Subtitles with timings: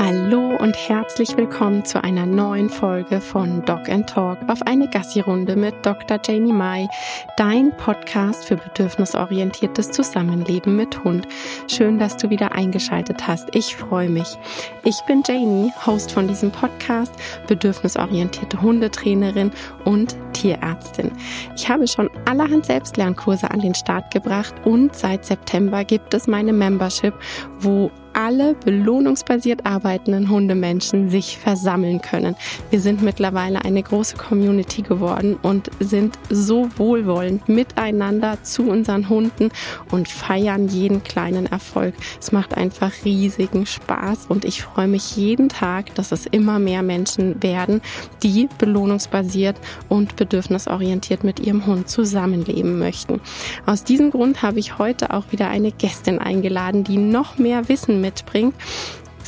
[0.00, 5.56] Hallo und herzlich willkommen zu einer neuen Folge von Dog and Talk auf eine Gassi-Runde
[5.56, 6.20] mit Dr.
[6.24, 6.86] Janie Mai,
[7.36, 11.26] dein Podcast für bedürfnisorientiertes Zusammenleben mit Hund.
[11.66, 13.48] Schön, dass du wieder eingeschaltet hast.
[13.56, 14.38] Ich freue mich.
[14.84, 17.12] Ich bin Janie, Host von diesem Podcast,
[17.48, 19.50] bedürfnisorientierte Hundetrainerin
[19.84, 21.10] und Tierärztin.
[21.56, 26.52] Ich habe schon allerhand Selbstlernkurse an den Start gebracht und seit September gibt es meine
[26.52, 27.14] Membership,
[27.58, 32.34] wo alle belohnungsbasiert arbeitenden Hundemenschen sich versammeln können.
[32.68, 39.50] Wir sind mittlerweile eine große Community geworden und sind so wohlwollend miteinander zu unseren Hunden
[39.92, 41.94] und feiern jeden kleinen Erfolg.
[42.20, 46.82] Es macht einfach riesigen Spaß und ich freue mich jeden Tag, dass es immer mehr
[46.82, 47.80] Menschen werden,
[48.24, 53.20] die belohnungsbasiert und bedürfnisorientiert mit ihrem Hund zusammenleben möchten.
[53.64, 58.00] Aus diesem Grund habe ich heute auch wieder eine Gästin eingeladen, die noch mehr Wissen
[58.08, 58.54] mitbringt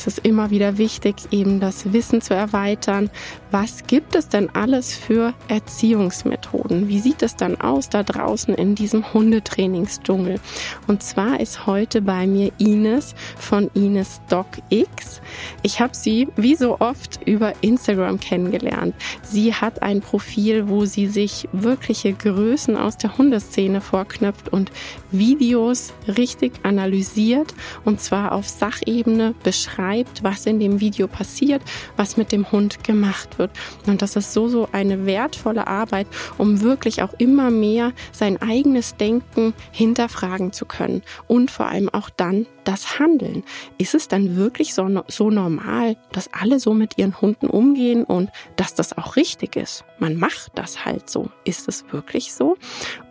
[0.01, 3.11] es ist immer wieder wichtig, eben das Wissen zu erweitern.
[3.51, 6.87] Was gibt es denn alles für Erziehungsmethoden?
[6.87, 10.39] Wie sieht es dann aus da draußen in diesem Hundetrainingsdschungel?
[10.87, 15.21] Und zwar ist heute bei mir Ines von Ines Doc X.
[15.61, 18.95] Ich habe sie wie so oft über Instagram kennengelernt.
[19.21, 24.71] Sie hat ein Profil, wo sie sich wirkliche Größen aus der Hundeszene vorknöpft und
[25.11, 27.53] Videos richtig analysiert
[27.85, 31.61] und zwar auf Sachebene beschreibt beschreibt, was in dem Video passiert,
[31.97, 33.51] was mit dem Hund gemacht wird.
[33.87, 38.95] Und das ist so, so eine wertvolle Arbeit, um wirklich auch immer mehr sein eigenes
[38.95, 43.43] Denken hinterfragen zu können und vor allem auch dann das Handeln.
[43.77, 48.29] Ist es dann wirklich so, so normal, dass alle so mit ihren Hunden umgehen und
[48.55, 49.83] dass das auch richtig ist?
[50.01, 51.29] Man macht das halt so.
[51.43, 52.57] Ist es wirklich so?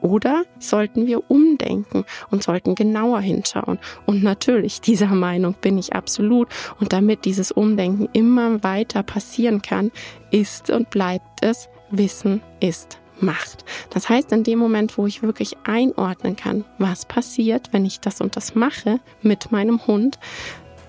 [0.01, 3.79] Oder sollten wir umdenken und sollten genauer hinschauen?
[4.07, 6.49] Und natürlich, dieser Meinung bin ich absolut.
[6.81, 9.93] Und damit dieses Umdenken immer weiter passieren kann,
[10.33, 13.65] ist und bleibt es, Wissen ist Macht.
[13.91, 18.21] Das heißt, in dem Moment, wo ich wirklich einordnen kann, was passiert, wenn ich das
[18.21, 20.19] und das mache mit meinem Hund,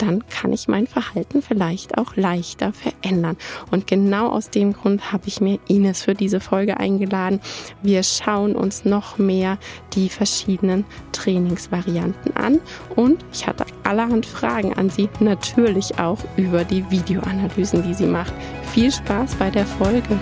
[0.02, 3.38] dann kann ich mein Verhalten vielleicht auch leichter verändern.
[3.70, 7.40] Und genau aus dem Grund habe ich mir Ines für diese Folge eingeladen.
[7.82, 9.58] Wir schauen uns noch mehr
[9.94, 12.60] die verschiedenen Trainingsvarianten an
[12.96, 18.34] und ich hatte allerhand Fragen an sie, natürlich auch über die Videoanalysen, die sie macht.
[18.74, 20.20] Viel Spaß bei der Folge.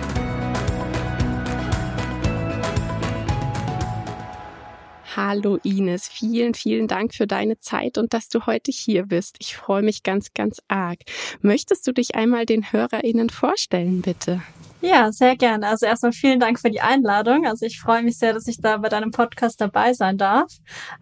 [5.22, 9.36] Hallo Ines, vielen, vielen Dank für deine Zeit und dass du heute hier bist.
[9.38, 11.00] Ich freue mich ganz, ganz arg.
[11.42, 14.40] Möchtest du dich einmal den HörerInnen vorstellen, bitte?
[14.80, 15.68] Ja, sehr gerne.
[15.68, 17.46] Also erstmal vielen Dank für die Einladung.
[17.46, 20.54] Also ich freue mich sehr, dass ich da bei deinem Podcast dabei sein darf.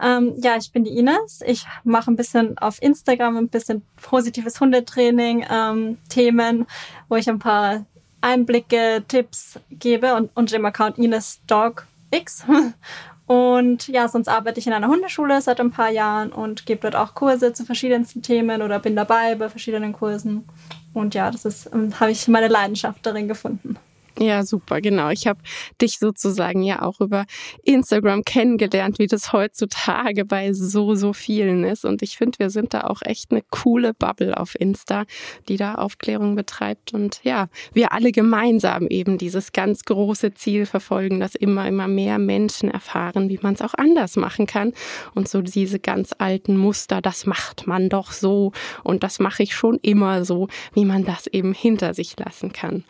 [0.02, 1.40] Ähm, ja, ich bin die Ines.
[1.46, 6.66] Ich mache ein bisschen auf Instagram ein bisschen positives Hundetraining, ähm, Themen,
[7.08, 7.86] wo ich ein paar
[8.20, 12.44] Einblicke, Tipps gebe und unter dem Account Ines Dog X.
[13.28, 16.96] Und ja, sonst arbeite ich in einer Hundeschule seit ein paar Jahren und gebe dort
[16.96, 20.48] auch Kurse zu verschiedensten Themen oder bin dabei bei verschiedenen Kursen.
[20.94, 23.76] Und ja, das ist, ähm, habe ich meine Leidenschaft darin gefunden.
[24.20, 25.10] Ja, super, genau.
[25.10, 25.40] Ich habe
[25.80, 27.24] dich sozusagen ja auch über
[27.62, 31.84] Instagram kennengelernt, wie das heutzutage bei so, so vielen ist.
[31.84, 35.04] Und ich finde, wir sind da auch echt eine coole Bubble auf Insta,
[35.48, 36.94] die da Aufklärung betreibt.
[36.94, 42.18] Und ja, wir alle gemeinsam eben dieses ganz große Ziel verfolgen, dass immer, immer mehr
[42.18, 44.72] Menschen erfahren, wie man es auch anders machen kann.
[45.14, 48.50] Und so diese ganz alten Muster, das macht man doch so
[48.82, 52.82] und das mache ich schon immer so, wie man das eben hinter sich lassen kann.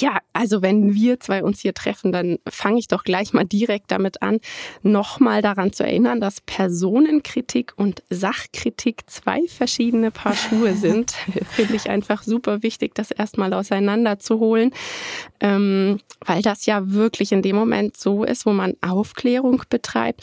[0.00, 3.90] Ja, also wenn wir zwei uns hier treffen, dann fange ich doch gleich mal direkt
[3.90, 4.40] damit an,
[4.82, 11.12] nochmal daran zu erinnern, dass Personenkritik und Sachkritik zwei verschiedene Paar Schuhe sind.
[11.50, 14.72] Finde ich einfach super wichtig, das erstmal auseinanderzuholen,
[15.40, 20.22] ähm, weil das ja wirklich in dem Moment so ist, wo man Aufklärung betreibt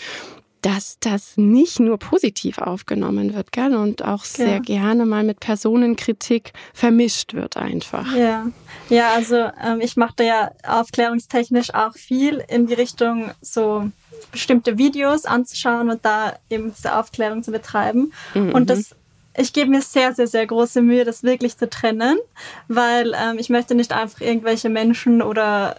[0.63, 3.75] dass das nicht nur positiv aufgenommen wird, gell?
[3.75, 4.59] Und auch sehr ja.
[4.59, 8.15] gerne mal mit Personenkritik vermischt wird einfach.
[8.15, 8.47] Ja,
[8.89, 13.89] ja, also ähm, ich mache da ja aufklärungstechnisch auch viel in die Richtung so
[14.31, 18.13] bestimmte Videos anzuschauen und da eben diese Aufklärung zu betreiben.
[18.33, 18.53] Mhm.
[18.53, 18.95] Und das
[19.35, 22.19] ich gebe mir sehr, sehr, sehr große Mühe, das wirklich zu trennen,
[22.67, 25.77] weil ähm, ich möchte nicht einfach irgendwelche Menschen oder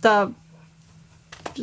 [0.00, 0.30] da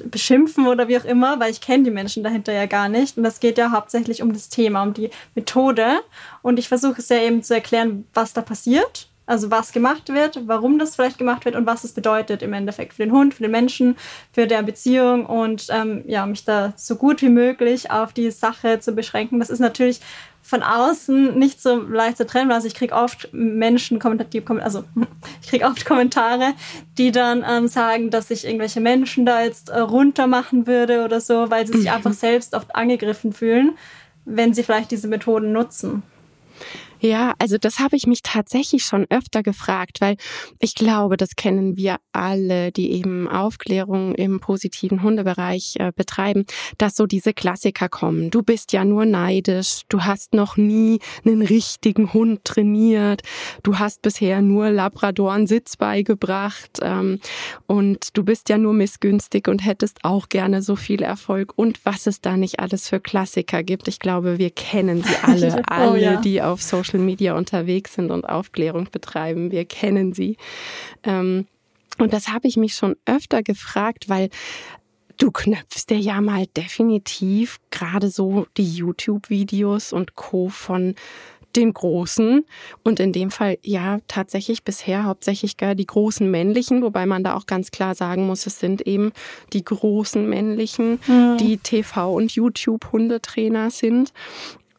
[0.06, 3.18] beschimpfen oder wie auch immer, weil ich kenne die Menschen dahinter ja gar nicht.
[3.18, 6.02] Und das geht ja hauptsächlich um das Thema, um die Methode.
[6.42, 10.42] Und ich versuche es ja eben zu erklären, was da passiert Also was gemacht wird,
[10.48, 13.44] warum das vielleicht gemacht wird und was es bedeutet im Endeffekt für den Hund, für
[13.44, 13.96] den Menschen,
[14.34, 18.80] für deren Beziehung und ähm, ja, mich da so gut wie möglich auf die Sache
[18.80, 19.40] zu beschränken.
[19.40, 20.02] Das ist natürlich
[20.42, 22.52] von außen nicht so leicht zu trennen.
[22.52, 24.00] Also ich kriege oft Menschen,
[24.34, 24.84] die, also
[25.42, 26.54] ich kriege oft Kommentare,
[26.98, 31.22] die dann ähm, sagen, dass ich irgendwelche Menschen da jetzt äh, runter machen würde oder
[31.22, 31.96] so, weil sie sich mhm.
[31.96, 33.78] einfach selbst oft angegriffen fühlen,
[34.26, 36.04] wenn sie vielleicht diese Methoden nutzen.
[37.02, 40.18] Ja, also das habe ich mich tatsächlich schon öfter gefragt, weil
[40.60, 46.46] ich glaube, das kennen wir alle, die eben Aufklärung im positiven Hundebereich äh, betreiben,
[46.78, 48.30] dass so diese Klassiker kommen.
[48.30, 53.24] Du bist ja nur neidisch, du hast noch nie einen richtigen Hund trainiert,
[53.64, 57.20] du hast bisher nur Labradoren Sitz beigebracht ähm,
[57.66, 62.06] und du bist ja nur missgünstig und hättest auch gerne so viel Erfolg und was
[62.06, 63.88] es da nicht alles für Klassiker gibt.
[63.88, 66.22] Ich glaube, wir kennen sie alle, oh, alle, ja.
[66.22, 69.52] die auf Social Social Media unterwegs sind und Aufklärung betreiben.
[69.52, 70.38] Wir kennen sie.
[71.04, 71.48] Ähm,
[71.98, 74.30] und das habe ich mich schon öfter gefragt, weil
[75.18, 80.50] du knöpfst dir ja mal definitiv gerade so die YouTube-Videos und Co.
[80.50, 80.96] von
[81.56, 82.46] den großen
[82.84, 87.36] und in dem Fall ja tatsächlich bisher hauptsächlich gar die großen männlichen, wobei man da
[87.36, 89.12] auch ganz klar sagen muss, es sind eben
[89.54, 91.38] die großen männlichen, mhm.
[91.40, 94.14] die TV und YouTube Hundetrainer sind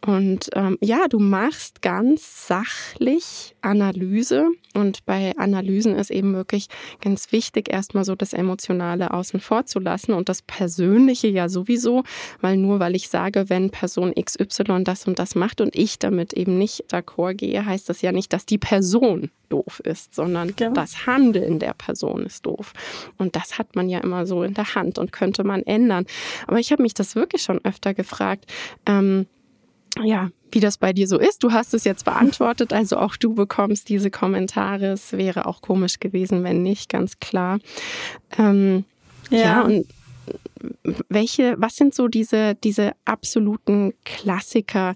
[0.04, 4.48] und ähm, ja, du machst ganz sachlich Analyse.
[4.74, 6.66] Und bei Analysen ist eben wirklich
[7.00, 12.02] ganz wichtig, erstmal so das Emotionale außen vor zu lassen und das Persönliche ja sowieso,
[12.40, 16.32] weil nur weil ich sage, wenn Person XY das und das macht und ich damit
[16.32, 20.72] eben nicht d'accord gehe, heißt das ja nicht, dass die Person doof ist, sondern genau.
[20.72, 22.72] das Handeln der Person ist doof.
[23.18, 26.06] Und das hat man ja immer so in der Hand und könnte man ändern.
[26.46, 28.46] Aber ich habe mich das wirklich schon öfter gefragt.
[28.86, 29.26] Ähm,
[30.00, 31.42] ja, wie das bei dir so ist.
[31.42, 34.86] Du hast es jetzt beantwortet, also auch du bekommst diese Kommentare.
[34.86, 37.58] Es wäre auch komisch gewesen, wenn nicht, ganz klar.
[38.38, 38.84] Ähm,
[39.30, 39.38] ja.
[39.38, 39.86] ja, und
[41.08, 44.94] welche, was sind so diese, diese absoluten Klassiker,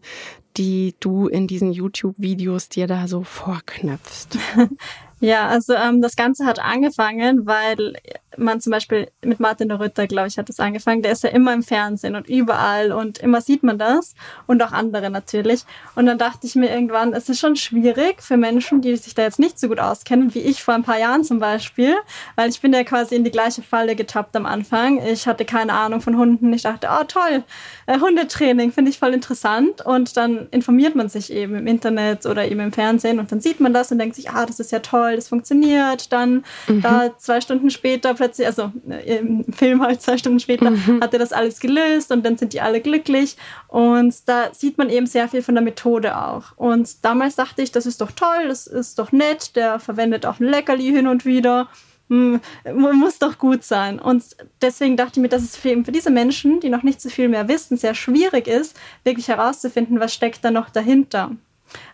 [0.57, 4.39] die du in diesen YouTube-Videos dir da so vorknöpfst?
[5.21, 7.95] Ja, also ähm, das Ganze hat angefangen, weil
[8.37, 11.01] man zum Beispiel mit Martin Rütter, glaube ich, hat das angefangen.
[11.01, 14.15] Der ist ja immer im Fernsehen und überall und immer sieht man das
[14.47, 15.65] und auch andere natürlich.
[15.95, 19.23] Und dann dachte ich mir irgendwann, es ist schon schwierig für Menschen, die sich da
[19.23, 21.95] jetzt nicht so gut auskennen, wie ich vor ein paar Jahren zum Beispiel,
[22.35, 25.01] weil ich bin ja quasi in die gleiche Falle getappt am Anfang.
[25.03, 26.53] Ich hatte keine Ahnung von Hunden.
[26.53, 27.43] Ich dachte, oh toll,
[27.87, 29.81] äh, Hundetraining finde ich voll interessant.
[29.81, 33.61] Und dann informiert man sich eben im Internet oder eben im Fernsehen und dann sieht
[33.61, 36.13] man das und denkt sich, ah, das ist ja toll toll, das funktioniert.
[36.13, 36.83] Dann mhm.
[36.83, 41.01] da zwei Stunden später plötzlich, also äh, im Film halt zwei Stunden später, mhm.
[41.01, 43.37] hat er das alles gelöst und dann sind die alle glücklich.
[43.69, 46.57] Und da sieht man eben sehr viel von der Methode auch.
[46.57, 50.41] Und damals dachte ich, das ist doch toll, das ist doch nett, der verwendet auch
[50.41, 51.69] ein Leckerli hin und wieder
[52.09, 52.41] hm,
[52.73, 53.99] muss doch gut sein.
[53.99, 54.25] Und
[54.63, 57.29] deswegen dachte ich mir, dass es für, für, diese Menschen, die noch nicht so viel
[57.29, 61.33] mehr wissen, sehr schwierig ist, wirklich herauszufinden, was steckt da noch dahinter.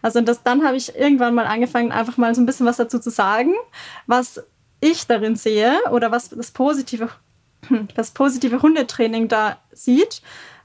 [0.03, 2.99] Also das, dann habe ich irgendwann mal angefangen, einfach mal so ein bisschen was dazu
[2.99, 3.55] zu sagen,
[4.07, 4.43] was
[4.81, 7.09] ich darin sehe oder was das positive,
[7.95, 10.23] das positive Hundetraining da sieht.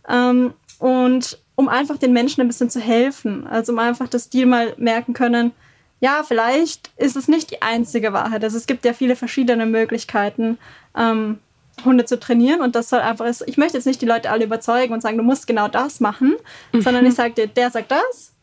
[0.08, 3.48] Ähm, und um einfach den Menschen ein bisschen zu helfen.
[3.48, 5.52] Also um einfach, dass die mal merken können,
[6.00, 8.44] ja, vielleicht ist es nicht die einzige Wahrheit.
[8.44, 10.60] Also es gibt ja viele verschiedene Möglichkeiten,
[10.96, 11.40] ähm,
[11.86, 14.94] Hunde zu trainieren und das soll einfach, ich möchte jetzt nicht die Leute alle überzeugen
[14.94, 16.36] und sagen, du musst genau das machen,
[16.72, 16.82] mhm.
[16.82, 18.34] sondern ich sage dir, der sagt das,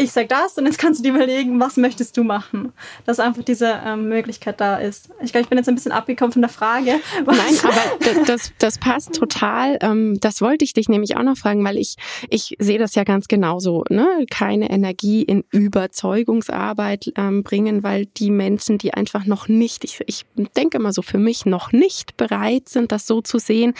[0.00, 2.72] ich sag das und jetzt kannst du dir überlegen, was möchtest du machen.
[3.04, 5.10] Dass einfach diese ähm, Möglichkeit da ist.
[5.22, 7.00] Ich glaube, ich bin jetzt ein bisschen abgekommen von der Frage.
[7.26, 9.78] Nein, aber das, das passt total.
[9.82, 11.96] Ähm, das wollte ich dich nämlich auch noch fragen, weil ich,
[12.30, 13.84] ich sehe das ja ganz genauso.
[13.90, 14.26] Ne?
[14.30, 20.24] Keine Energie in Überzeugungsarbeit ähm, bringen, weil die Menschen, die einfach noch nicht, ich, ich
[20.56, 23.74] denke mal so für mich, noch nicht bereit sind, das so zu sehen,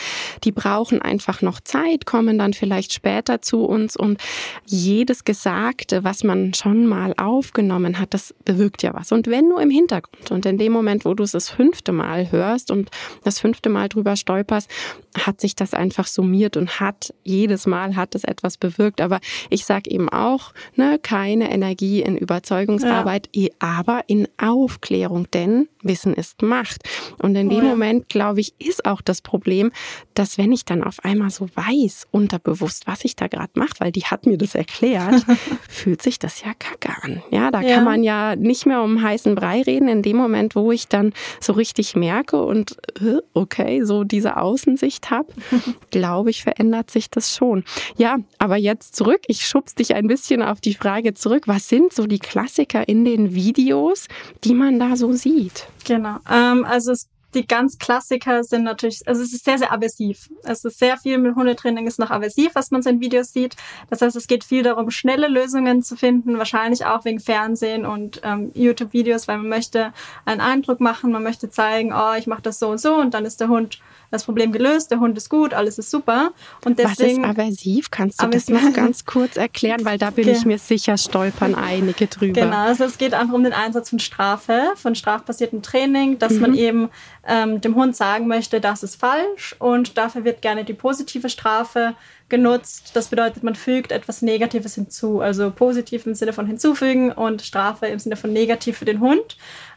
[0.45, 4.21] die brauchen einfach noch Zeit, kommen dann vielleicht später zu uns und
[4.67, 9.13] jedes Gesagte, was man schon mal aufgenommen hat, das bewirkt ja was.
[9.13, 12.33] Und wenn nur im Hintergrund und in dem Moment, wo du es das fünfte Mal
[12.33, 12.91] hörst und
[13.23, 14.69] das fünfte Mal drüber stolperst,
[15.17, 19.01] hat sich das einfach summiert und hat jedes Mal hat es etwas bewirkt.
[19.01, 23.51] Aber ich sage eben auch, ne, keine Energie in Überzeugungsarbeit, ja.
[23.61, 26.83] aber in Aufklärung, denn Wissen ist Macht.
[27.23, 27.69] Und in dem oh ja.
[27.71, 29.71] Moment, glaube ich, ist auch das Problem,
[30.15, 33.93] dass wenn ich dann auf einmal so weiß, unterbewusst, was ich da gerade mache, weil
[33.93, 35.25] die hat mir das erklärt,
[35.91, 37.21] fühlt sich das ja kacke an.
[37.33, 37.75] Ja, da ja.
[37.75, 39.89] kann man ja nicht mehr um heißen Brei reden.
[39.89, 45.11] In dem Moment, wo ich dann so richtig merke und äh, okay, so diese Außensicht
[45.11, 45.33] habe,
[45.91, 47.65] glaube ich, verändert sich das schon.
[47.97, 49.23] Ja, aber jetzt zurück.
[49.27, 51.49] Ich schubs dich ein bisschen auf die Frage zurück.
[51.49, 54.07] Was sind so die Klassiker in den Videos,
[54.45, 55.67] die man da so sieht?
[55.85, 56.19] Genau.
[56.31, 60.29] Ähm, also es die ganz Klassiker sind natürlich, also es ist sehr, sehr aversiv.
[60.43, 63.57] Es ist sehr viel mit Hundetraining ist noch aversiv, was man so in Videos sieht.
[63.89, 68.21] Das heißt, es geht viel darum, schnelle Lösungen zu finden, wahrscheinlich auch wegen Fernsehen und
[68.25, 69.93] ähm, YouTube-Videos, weil man möchte
[70.25, 73.25] einen Eindruck machen, man möchte zeigen, oh, ich mache das so und so und dann
[73.25, 73.81] ist der Hund
[74.11, 76.33] das Problem gelöst, der Hund ist gut, alles ist super.
[76.65, 77.91] Und deswegen, Was ist aversiv?
[77.91, 78.57] Kannst du aversiv.
[78.57, 79.85] das noch ganz kurz erklären?
[79.85, 80.37] Weil da bin okay.
[80.37, 82.41] ich mir sicher, stolpern einige drüber.
[82.41, 86.41] Genau, also es geht einfach um den Einsatz von Strafe, von strafbasiertem Training, dass mhm.
[86.41, 86.91] man eben
[87.27, 91.95] ähm, dem Hund sagen möchte, das ist falsch und dafür wird gerne die positive Strafe
[92.29, 92.93] genutzt.
[92.95, 97.87] Das bedeutet, man fügt etwas Negatives hinzu, also positiv im Sinne von hinzufügen und Strafe
[97.87, 99.37] im Sinne von negativ für den Hund.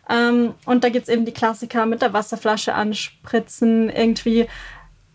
[0.10, 4.48] Ähm, und da gibt es eben die Klassiker mit der Wasserflasche anspritzen, irgendwie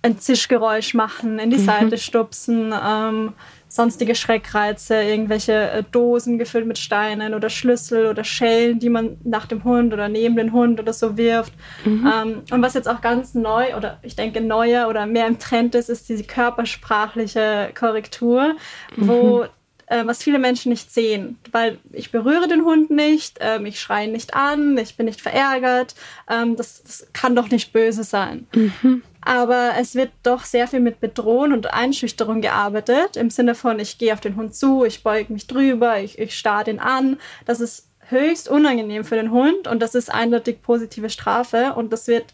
[0.02, 1.64] ein Zischgeräusch machen, in die mhm.
[1.64, 3.32] Seite stupsen, ähm,
[3.68, 9.46] sonstige Schreckreize, irgendwelche äh, Dosen gefüllt mit Steinen oder Schlüssel oder Schellen, die man nach
[9.46, 11.52] dem Hund oder neben den Hund oder so wirft.
[11.84, 12.10] Mhm.
[12.10, 15.74] Ähm, und was jetzt auch ganz neu oder ich denke neuer oder mehr im Trend
[15.74, 18.54] ist, ist diese körpersprachliche Korrektur,
[18.96, 19.48] mhm.
[19.88, 24.08] Äh, was viele Menschen nicht sehen, weil ich berühre den Hund nicht, ähm, ich schreie
[24.08, 25.94] nicht an, ich bin nicht verärgert,
[26.30, 28.46] ähm, das, das, kann doch nicht böse sein.
[28.54, 29.02] Mhm.
[29.20, 33.98] Aber es wird doch sehr viel mit Bedrohen und Einschüchterung gearbeitet, im Sinne von, ich
[33.98, 37.18] gehe auf den Hund zu, ich beuge mich drüber, ich, ich starre den an.
[37.44, 42.06] Das ist höchst unangenehm für den Hund und das ist eindeutig positive Strafe und das
[42.08, 42.26] wird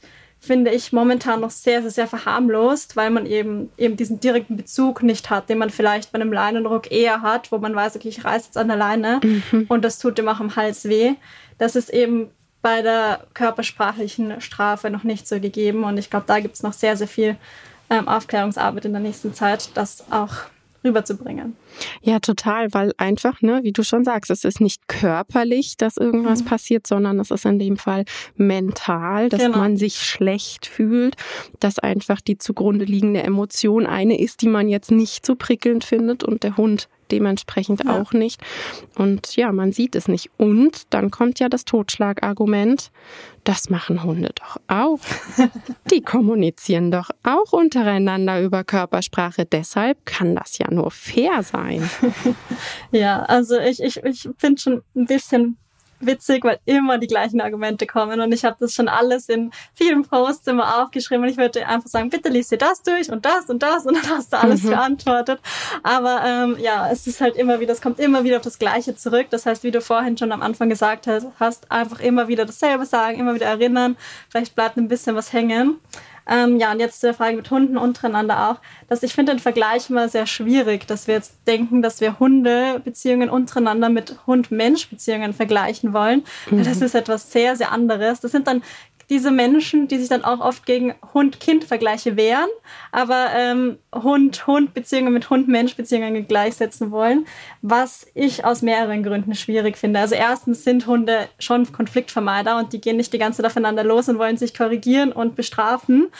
[0.45, 5.03] finde ich momentan noch sehr, sehr, sehr verharmlost, weil man eben, eben diesen direkten Bezug
[5.03, 8.25] nicht hat, den man vielleicht bei einem Leinenrock eher hat, wo man weiß, okay, ich
[8.25, 9.67] reiße jetzt an der Leine mhm.
[9.69, 11.15] und das tut dem auch am Hals weh.
[11.59, 12.31] Das ist eben
[12.63, 16.73] bei der körpersprachlichen Strafe noch nicht so gegeben und ich glaube, da gibt es noch
[16.73, 17.37] sehr, sehr viel
[17.91, 20.33] ähm, Aufklärungsarbeit in der nächsten Zeit, das auch
[20.85, 21.57] rüberzubringen.
[22.03, 26.43] Ja, total, weil einfach, ne, wie du schon sagst, es ist nicht körperlich, dass irgendwas
[26.43, 26.47] mhm.
[26.47, 28.05] passiert, sondern es ist in dem Fall
[28.37, 29.59] mental, dass genau.
[29.59, 31.17] man sich schlecht fühlt,
[31.61, 36.23] dass einfach die zugrunde liegende Emotion eine ist, die man jetzt nicht so prickelnd findet
[36.23, 38.00] und der Hund dementsprechend ja.
[38.00, 38.40] auch nicht.
[38.96, 40.30] Und ja, man sieht es nicht.
[40.37, 42.90] Und dann kommt ja das Totschlagargument,
[43.44, 45.00] das machen Hunde doch auch.
[45.90, 49.44] Die kommunizieren doch auch untereinander über Körpersprache.
[49.44, 51.88] Deshalb kann das ja nur fair sein.
[52.90, 55.58] Ja, also ich, ich, ich finde schon ein bisschen
[56.06, 60.04] witzig, weil immer die gleichen Argumente kommen und ich habe das schon alles in vielen
[60.04, 63.49] Posts immer aufgeschrieben und ich würde einfach sagen, bitte lies dir das durch und das
[63.49, 64.70] und das und dann hast du alles mhm.
[64.70, 65.40] beantwortet.
[65.82, 68.94] Aber ähm, ja, es ist halt immer wieder, es kommt immer wieder auf das Gleiche
[68.96, 69.26] zurück.
[69.30, 72.87] Das heißt, wie du vorhin schon am Anfang gesagt hast, hast einfach immer wieder dasselbe
[72.87, 73.96] sagen, immer wieder erinnern.
[74.28, 75.80] Vielleicht bleibt ein bisschen was hängen.
[76.26, 78.57] Ähm, ja, und jetzt zur Frage mit Hunden untereinander auch,
[78.88, 83.28] dass ich finde den Vergleich immer sehr schwierig, dass wir jetzt denken, dass wir Hundebeziehungen
[83.28, 86.25] untereinander mit Hund-Mensch-Beziehungen vergleichen wollen.
[86.50, 86.64] Mhm.
[86.64, 88.21] Das ist etwas sehr, sehr anderes.
[88.21, 88.62] Das sind dann
[89.11, 92.49] diese Menschen, die sich dann auch oft gegen Hund-Kind-Vergleiche wehren,
[92.92, 97.26] aber ähm, Hund-Hund-Beziehungen mit Hund-Mensch-Beziehungen gleichsetzen wollen,
[97.62, 100.00] was ich aus mehreren Gründen schwierig finde.
[100.00, 104.08] Also erstens sind Hunde schon Konfliktvermeider und die gehen nicht die ganze Zeit aufeinander los
[104.08, 106.11] und wollen sich korrigieren und bestrafen.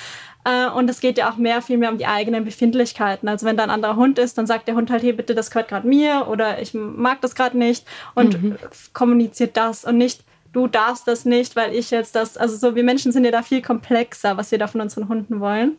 [0.45, 3.29] Äh, und es geht ja auch mehr, viel mehr um die eigenen Befindlichkeiten.
[3.29, 5.51] Also wenn da ein anderer Hund ist, dann sagt der Hund halt, hey, bitte, das
[5.51, 8.57] gehört gerade mir oder ich mag das gerade nicht und mhm.
[8.93, 10.23] kommuniziert das und nicht,
[10.55, 13.43] du darfst das nicht, weil ich jetzt das, also so, wir Menschen sind ja da
[13.43, 15.77] viel komplexer, was wir da von unseren Hunden wollen.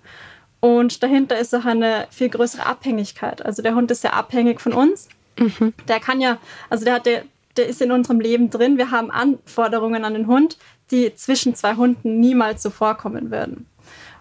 [0.60, 3.44] Und dahinter ist auch eine viel größere Abhängigkeit.
[3.44, 5.10] Also der Hund ist ja abhängig von uns.
[5.40, 5.74] Mhm.
[5.88, 6.38] Der kann ja,
[6.70, 7.24] also der hat der,
[7.58, 8.78] der ist in unserem Leben drin.
[8.78, 10.58] Wir haben Anforderungen an den Hund,
[10.92, 13.68] die zwischen zwei Hunden niemals so vorkommen würden.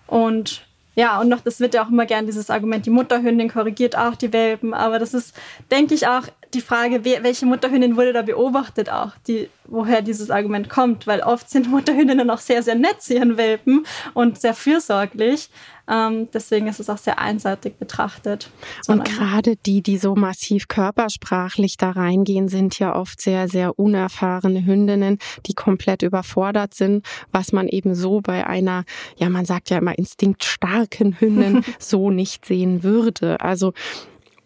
[0.06, 3.96] Und ja, und noch, das wird ja auch immer gern dieses Argument, die Mutterhündin korrigiert
[3.96, 5.34] auch die Welpen, aber das ist,
[5.70, 6.22] denke ich, auch
[6.54, 11.50] die Frage, welche Mutterhündin wurde da beobachtet auch, die, woher dieses Argument kommt, weil oft
[11.50, 15.50] sind Mutterhündinnen auch sehr, sehr nett zu ihren Welpen und sehr fürsorglich.
[15.86, 18.48] Ähm, deswegen ist es auch sehr einseitig betrachtet.
[18.86, 24.64] Und gerade die, die so massiv körpersprachlich da reingehen, sind ja oft sehr, sehr unerfahrene
[24.64, 28.84] Hündinnen, die komplett überfordert sind, was man eben so bei einer,
[29.16, 33.40] ja, man sagt ja immer instinktstarken Hündin so nicht sehen würde.
[33.40, 33.74] Also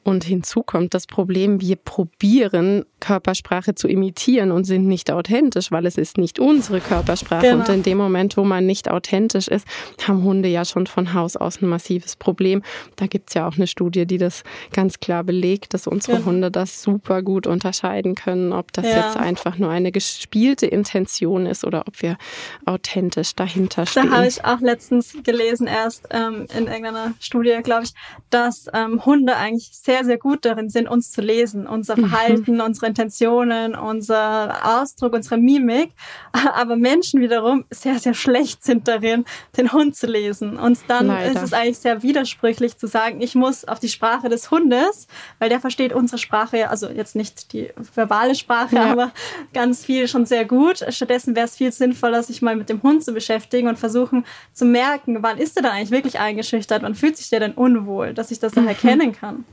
[0.04, 5.86] Und hinzu kommt das Problem, wir probieren Körpersprache zu imitieren und sind nicht authentisch, weil
[5.86, 7.42] es ist nicht unsere Körpersprache.
[7.42, 7.58] Genau.
[7.58, 9.66] Und in dem Moment, wo man nicht authentisch ist,
[10.06, 12.62] haben Hunde ja schon von Haus aus ein massives Problem.
[12.96, 16.24] Da gibt es ja auch eine Studie, die das ganz klar belegt, dass unsere ja.
[16.24, 19.06] Hunde das super gut unterscheiden können, ob das ja.
[19.06, 22.16] jetzt einfach nur eine gespielte Intention ist oder ob wir
[22.64, 24.10] authentisch dahinter stehen.
[24.10, 27.92] Da habe ich auch letztens gelesen, erst ähm, in irgendeiner Studie, glaube ich,
[28.30, 31.96] dass ähm, Hunde eigentlich sehr sehr, gut darin sind, uns zu lesen, unser.
[31.96, 32.60] Verhalten, mhm.
[32.60, 35.92] unsere Intentionen, unser Ausdruck, unsere Mimik.
[36.32, 39.24] Aber Menschen wiederum sehr, sehr schlecht sind darin,
[39.56, 40.58] den Hund zu lesen.
[40.58, 41.32] Und dann Leider.
[41.32, 45.06] ist es eigentlich sehr widersprüchlich zu sagen, ich muss auf die Sprache des Hundes,
[45.38, 48.92] weil der versteht unsere Sprache, also jetzt nicht die verbale Sprache, ja.
[48.92, 49.12] aber
[49.54, 50.84] ganz viel schon sehr gut.
[50.90, 54.64] Stattdessen wäre es viel sinnvoller, sich mal mit dem Hund zu beschäftigen und versuchen zu
[54.64, 58.30] merken, wann ist er dann eigentlich wirklich eingeschüchtert, wann fühlt sich der denn unwohl, dass
[58.30, 58.70] ich das dann mhm.
[58.70, 59.44] erkennen kann.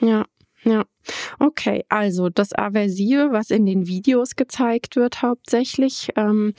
[0.00, 0.24] Ja,
[0.64, 0.84] ja.
[1.38, 6.08] Okay, also das Aversive, was in den Videos gezeigt wird hauptsächlich.
[6.16, 6.54] Ähm,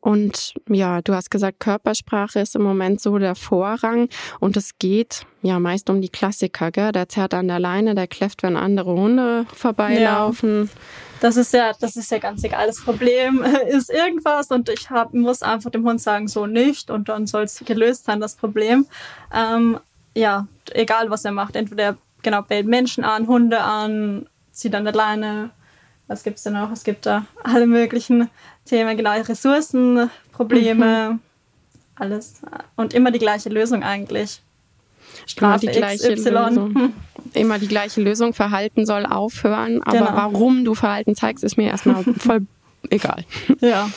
[0.00, 4.08] und ja, du hast gesagt, Körpersprache ist im Moment so der Vorrang.
[4.40, 6.92] Und es geht ja meist um die Klassiker, gell?
[6.92, 10.64] Der zerrt an der Leine, der kläfft, wenn andere Hunde vorbeilaufen.
[10.64, 10.80] Ja.
[11.20, 12.66] Das ist ja, das ist ja ganz egal.
[12.66, 17.10] Das Problem ist irgendwas und ich hab, muss einfach dem Hund sagen, so nicht und
[17.10, 18.86] dann soll es gelöst sein, das Problem.
[19.34, 19.78] Ähm,
[20.16, 24.94] ja, egal was er macht, entweder genau, bellt Menschen an, Hunde an, zieht an der
[24.94, 25.50] Leine.
[26.06, 26.72] Was gibt es denn noch?
[26.72, 28.28] Es gibt da alle möglichen
[28.64, 31.20] Themen, genau, Ressourcen, Probleme, mhm.
[31.94, 32.40] alles.
[32.76, 34.42] Und immer die gleiche Lösung eigentlich.
[35.26, 36.30] Strafe immer die gleiche XY.
[36.30, 36.92] Lösung.
[37.34, 38.32] Immer die gleiche Lösung.
[38.32, 39.82] Verhalten soll aufhören.
[39.82, 40.14] Aber genau.
[40.14, 42.46] warum du Verhalten zeigst, ist mir erstmal voll
[42.90, 43.24] egal.
[43.60, 43.90] Ja.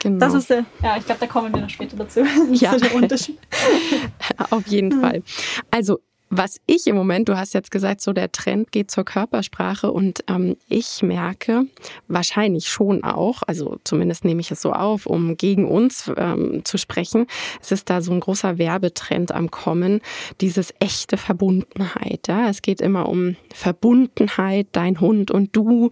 [0.00, 0.18] Genau.
[0.18, 2.20] Das ist der, ja, ich glaube, da kommen wir noch später dazu.
[2.52, 2.76] Ja.
[4.50, 5.22] Auf jeden Fall.
[5.70, 9.92] Also was ich im Moment, du hast jetzt gesagt, so der Trend geht zur Körpersprache
[9.92, 11.66] und ähm, ich merke
[12.08, 16.78] wahrscheinlich schon auch, also zumindest nehme ich es so auf, um gegen uns ähm, zu
[16.78, 17.26] sprechen,
[17.60, 20.00] es ist da so ein großer Werbetrend am Kommen,
[20.40, 22.26] dieses echte Verbundenheit.
[22.26, 22.48] Ja?
[22.48, 25.90] Es geht immer um Verbundenheit, dein Hund und du,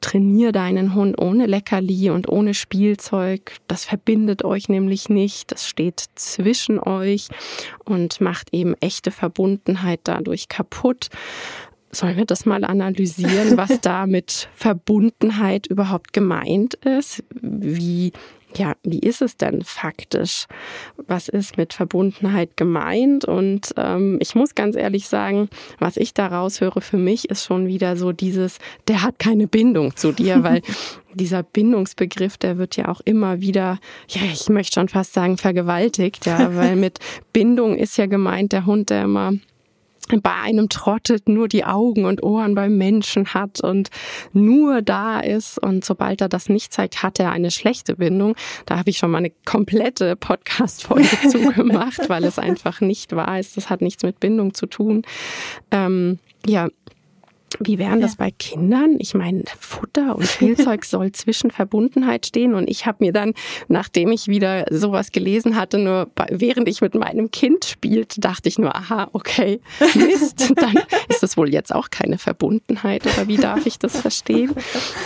[0.00, 3.56] trainier deinen Hund ohne Leckerli und ohne Spielzeug.
[3.68, 7.28] Das verbindet euch nämlich nicht, das steht zwischen euch
[7.84, 11.08] und macht eben echte Verbundenheit Verbundenheit dadurch kaputt.
[11.90, 17.22] Sollen wir das mal analysieren, was da mit Verbundenheit überhaupt gemeint ist?
[17.30, 18.12] Wie,
[18.56, 20.46] ja, wie ist es denn faktisch?
[21.06, 23.24] Was ist mit Verbundenheit gemeint?
[23.24, 27.68] Und ähm, ich muss ganz ehrlich sagen, was ich daraus höre für mich ist schon
[27.68, 30.62] wieder so dieses, der hat keine Bindung zu dir, weil
[31.14, 33.78] dieser Bindungsbegriff, der wird ja auch immer wieder,
[34.08, 36.98] ja, ich möchte schon fast sagen, vergewaltigt, ja, weil mit
[37.32, 39.32] Bindung ist ja gemeint der Hund, der immer
[40.08, 43.90] bei einem trottet, nur die Augen und Ohren beim Menschen hat und
[44.32, 48.36] nur da ist und sobald er das nicht zeigt, hat er eine schlechte Bindung.
[48.66, 53.56] Da habe ich schon mal eine komplette Podcast-Folge zugemacht, weil es einfach nicht wahr ist.
[53.56, 55.02] Das hat nichts mit Bindung zu tun.
[55.70, 56.68] Ähm, ja,
[57.60, 58.96] wie wären das bei Kindern?
[58.98, 62.54] Ich meine, Futter und Spielzeug soll zwischen Verbundenheit stehen.
[62.54, 63.34] Und ich habe mir dann,
[63.68, 68.58] nachdem ich wieder sowas gelesen hatte, nur während ich mit meinem Kind spielte, dachte ich
[68.58, 69.60] nur, aha, okay,
[69.94, 70.74] Mist, dann
[71.08, 73.06] ist das wohl jetzt auch keine Verbundenheit.
[73.06, 74.52] Oder wie darf ich das verstehen?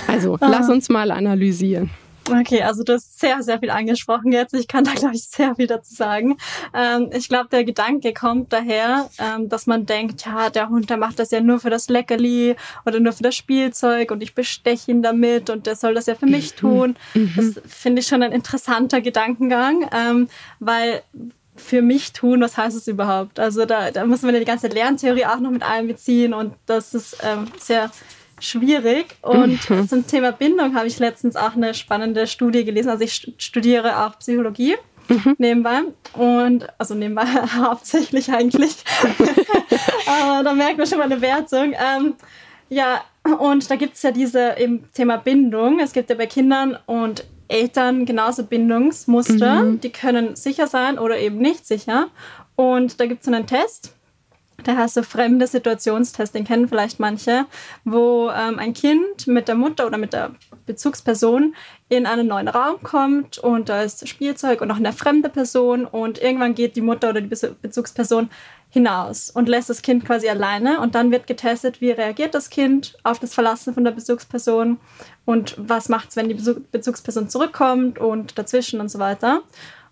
[0.07, 1.91] Also, lass uns mal analysieren.
[2.31, 4.55] Okay, also du hast sehr, sehr viel angesprochen jetzt.
[4.55, 6.37] Ich kann da, glaube ich, sehr viel dazu sagen.
[6.75, 10.97] Ähm, ich glaube, der Gedanke kommt daher, ähm, dass man denkt, ja, der Hund, der
[10.97, 14.91] macht das ja nur für das Leckerli oder nur für das Spielzeug und ich besteche
[14.91, 16.59] ihn damit und der soll das ja für mich mhm.
[16.59, 16.97] tun.
[17.15, 17.33] Mhm.
[17.37, 20.29] Das finde ich schon ein interessanter Gedankengang, ähm,
[20.61, 21.03] weil
[21.57, 23.41] für mich tun, was heißt es überhaupt?
[23.41, 26.95] Also da, da muss man ja die ganze Lerntheorie auch noch mit einbeziehen und das
[26.95, 27.91] ist ähm, sehr
[28.41, 29.17] schwierig.
[29.23, 29.89] Und mhm.
[29.89, 32.91] zum Thema Bindung habe ich letztens auch eine spannende Studie gelesen.
[32.91, 34.77] Also ich studiere auch Psychologie
[35.09, 35.37] mhm.
[35.39, 35.83] nebenbei
[36.15, 37.25] und also nebenbei
[37.57, 38.77] hauptsächlich eigentlich.
[40.07, 41.73] Aber da merkt man schon mal eine Wertung.
[41.75, 42.15] Ähm,
[42.69, 43.03] ja,
[43.39, 45.81] und da gibt es ja diese im Thema Bindung.
[45.81, 49.63] Es gibt ja bei Kindern und Eltern genauso Bindungsmuster.
[49.63, 49.81] Mhm.
[49.81, 52.09] Die können sicher sein oder eben nicht sicher.
[52.57, 53.95] Und da gibt es einen Test
[54.67, 57.47] der heißt so fremde Situationstest, den kennen vielleicht manche,
[57.85, 60.33] wo ähm, ein Kind mit der Mutter oder mit der
[60.67, 61.55] Bezugsperson
[61.89, 66.21] in einen neuen Raum kommt und da ist Spielzeug und noch eine fremde Person und
[66.21, 68.31] irgendwann geht die Mutter oder die Bezugsperson
[68.71, 72.99] hinaus und lässt das Kind quasi alleine und dann wird getestet, wie reagiert das Kind
[73.03, 74.79] auf das Verlassen von der Bezugsperson
[75.25, 79.43] und was macht es, wenn die Bezugsperson zurückkommt und dazwischen und so weiter.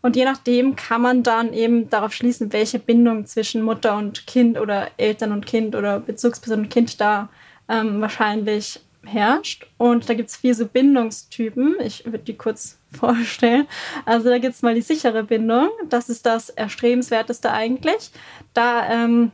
[0.06, 4.56] Und je nachdem kann man dann eben darauf schließen, welche Bindung zwischen Mutter und Kind
[4.56, 7.28] oder Eltern und Kind oder Bezugsperson und Kind da
[7.68, 9.66] ähm, wahrscheinlich herrscht.
[9.78, 11.78] Und da gibt es vier so Bindungstypen.
[11.80, 13.66] Ich würde die kurz vorstellen.
[14.04, 15.70] Also da gibt es mal die sichere Bindung.
[15.88, 18.12] Das ist das Erstrebenswerteste eigentlich.
[18.54, 19.32] Da ähm,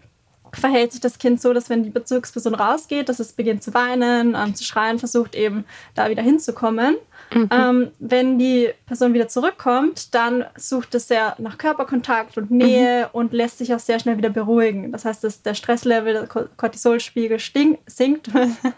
[0.55, 4.35] verhält sich das Kind so, dass wenn die Bezugsperson rausgeht, dass es beginnt zu weinen,
[4.35, 6.97] ähm, zu schreien, versucht eben da wieder hinzukommen.
[7.35, 7.49] Mhm.
[7.51, 13.09] Ähm, wenn die Person wieder zurückkommt, dann sucht es sehr nach Körperkontakt und Nähe mhm.
[13.13, 14.93] und lässt sich auch sehr schnell wieder beruhigen.
[14.93, 17.39] Das heißt, dass der Stresslevel, der Cortisolspiegel
[17.87, 18.31] sinkt,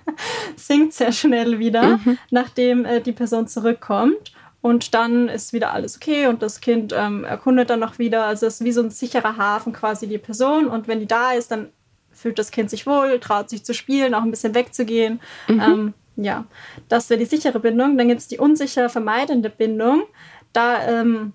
[0.57, 2.19] sinkt sehr schnell wieder, mhm.
[2.31, 4.33] nachdem äh, die Person zurückkommt.
[4.61, 8.25] Und dann ist wieder alles okay und das Kind ähm, erkundet dann noch wieder.
[8.25, 10.69] Also es ist wie so ein sicherer Hafen quasi die Person.
[10.69, 11.69] Und wenn die da ist, dann
[12.11, 15.21] fühlt das Kind sich wohl, traut sich zu spielen, auch ein bisschen wegzugehen.
[15.49, 15.61] Mhm.
[15.61, 16.47] Ähm, ja,
[16.89, 17.99] das wäre die sichere Bindung.
[17.99, 20.05] Dann gibt es die unsicher vermeidende Bindung.
[20.53, 21.33] Da ähm,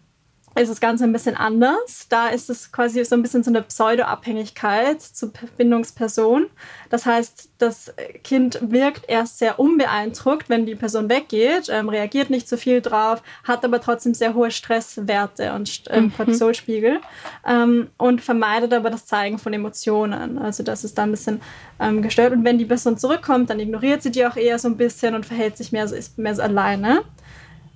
[0.59, 2.07] ist das Ganze ein bisschen anders.
[2.09, 6.47] Da ist es quasi so ein bisschen so eine Pseudo-Abhängigkeit zur Bindungsperson.
[6.89, 7.93] Das heißt, das
[8.23, 13.21] Kind wirkt erst sehr unbeeindruckt, wenn die Person weggeht, ähm, reagiert nicht so viel drauf,
[13.43, 16.13] hat aber trotzdem sehr hohe Stresswerte und ähm, mhm.
[16.15, 16.99] Cortisolspiegel
[17.47, 20.37] ähm, und vermeidet aber das Zeigen von Emotionen.
[20.37, 21.41] Also das ist da ein bisschen
[21.79, 22.33] ähm, gestört.
[22.33, 25.25] Und wenn die Person zurückkommt, dann ignoriert sie die auch eher so ein bisschen und
[25.25, 27.03] verhält sich mehr so, ist mehr so alleine.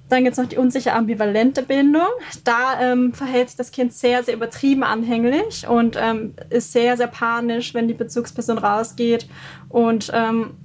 [0.10, 2.08] Dann gibt es noch die unsicher ambivalente Bindung.
[2.44, 7.08] Da ähm, verhält sich das Kind sehr, sehr übertrieben anhänglich und ähm, ist sehr, sehr
[7.08, 9.28] panisch, wenn die Bezugsperson rausgeht.
[9.70, 10.58] Und ähm,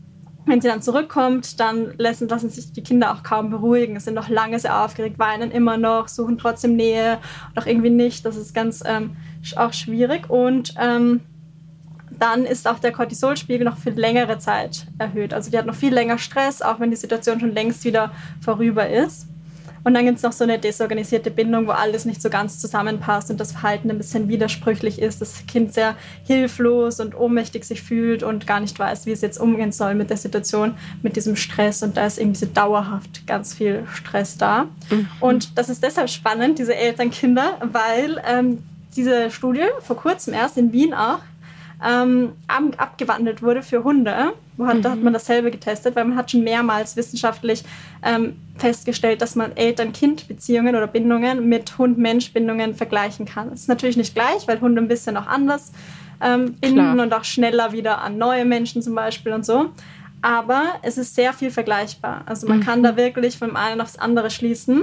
[0.49, 4.01] wenn sie dann zurückkommt, dann lassen, lassen sich die Kinder auch kaum beruhigen.
[4.01, 7.19] Sind noch lange sehr aufgeregt, weinen immer noch, suchen trotzdem Nähe,
[7.55, 8.25] doch irgendwie nicht.
[8.25, 9.17] Das ist ganz ähm,
[9.57, 10.29] auch schwierig.
[10.31, 11.21] Und ähm,
[12.19, 15.33] dann ist auch der Cortisolspiegel noch für längere Zeit erhöht.
[15.33, 18.89] Also die hat noch viel länger Stress, auch wenn die Situation schon längst wieder vorüber
[18.89, 19.27] ist.
[19.85, 23.31] Und dann gibt es noch so eine desorganisierte Bindung, wo alles nicht so ganz zusammenpasst
[23.31, 28.23] und das Verhalten ein bisschen widersprüchlich ist, das Kind sehr hilflos und ohnmächtig sich fühlt
[28.23, 31.83] und gar nicht weiß, wie es jetzt umgehen soll mit der Situation, mit diesem Stress.
[31.83, 34.65] Und da ist irgendwie so dauerhaft ganz viel Stress da.
[34.91, 35.09] Mhm.
[35.21, 38.59] Und das ist deshalb spannend, diese Elternkinder, weil ähm,
[38.97, 41.21] diese Studie vor kurzem erst in Wien auch
[41.87, 44.33] ähm, abgewandelt wurde für Hunde.
[44.57, 44.83] Wo hat, mhm.
[44.83, 47.63] Da hat man dasselbe getestet, weil man hat schon mehrmals wissenschaftlich
[48.03, 53.51] ähm, festgestellt, dass man Eltern-Kind-Beziehungen oder Bindungen mit Hund-Mensch-Bindungen vergleichen kann.
[53.51, 55.73] Das ist natürlich nicht gleich, weil Hunde ein bisschen auch anders
[56.21, 57.01] ähm, binden Klar.
[57.01, 59.71] und auch schneller wieder an neue Menschen zum Beispiel und so.
[60.21, 62.23] Aber es ist sehr viel vergleichbar.
[62.27, 62.65] Also man mhm.
[62.65, 64.83] kann da wirklich vom einen aufs andere schließen.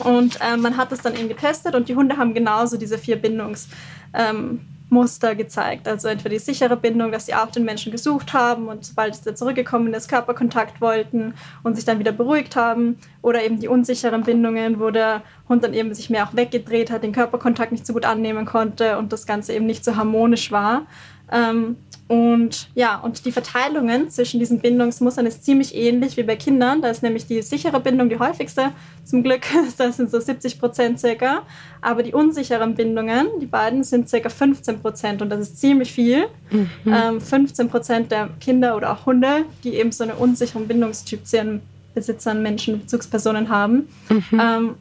[0.00, 3.22] Und äh, man hat es dann eben getestet und die Hunde haben genauso diese vier
[3.22, 3.68] Bindungs-
[4.12, 5.88] ähm, Muster gezeigt.
[5.88, 9.34] Also entweder die sichere Bindung, dass sie auch den Menschen gesucht haben und sobald es
[9.34, 12.98] zurückgekommen ist, Körperkontakt wollten und sich dann wieder beruhigt haben.
[13.22, 17.02] Oder eben die unsicheren Bindungen, wo der Hund dann eben sich mehr auch weggedreht hat,
[17.02, 20.86] den Körperkontakt nicht so gut annehmen konnte und das Ganze eben nicht so harmonisch war.
[21.32, 21.76] Ähm,
[22.08, 26.80] und ja, und die Verteilungen zwischen diesen Bindungsmustern ist ziemlich ähnlich wie bei Kindern.
[26.80, 28.70] Da ist nämlich die sichere Bindung die häufigste,
[29.04, 29.42] zum Glück.
[29.78, 31.42] Das sind so 70 Prozent circa.
[31.80, 35.20] Aber die unsicheren Bindungen, die beiden, sind circa 15 Prozent.
[35.20, 36.28] Und das ist ziemlich viel.
[36.50, 36.70] Mhm.
[36.86, 41.36] Ähm, 15 Prozent der Kinder oder auch Hunde, die eben so einen unsicheren Bindungstyp zu
[41.36, 41.62] ihren
[41.94, 44.40] Besitzern, Menschen, Bezugspersonen haben, mhm.
[44.40, 44.74] ähm,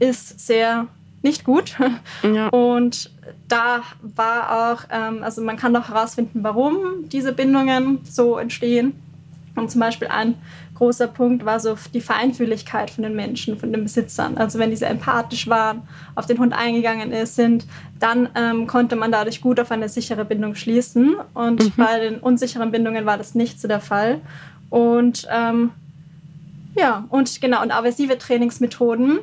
[0.00, 0.86] ist sehr
[1.22, 1.76] nicht gut.
[2.22, 2.48] Ja.
[2.48, 3.10] Und
[3.48, 8.94] da war auch, ähm, also man kann auch herausfinden, warum diese Bindungen so entstehen.
[9.56, 10.34] Und zum Beispiel ein
[10.74, 14.38] großer Punkt war so die Feinfühligkeit von den Menschen, von den Besitzern.
[14.38, 15.82] Also wenn diese empathisch waren,
[16.14, 17.66] auf den Hund eingegangen ist, sind,
[17.98, 21.16] dann ähm, konnte man dadurch gut auf eine sichere Bindung schließen.
[21.34, 21.72] Und mhm.
[21.76, 24.20] bei den unsicheren Bindungen war das nicht so der Fall.
[24.70, 25.70] Und ähm,
[26.76, 29.18] ja, und genau, und aversive Trainingsmethoden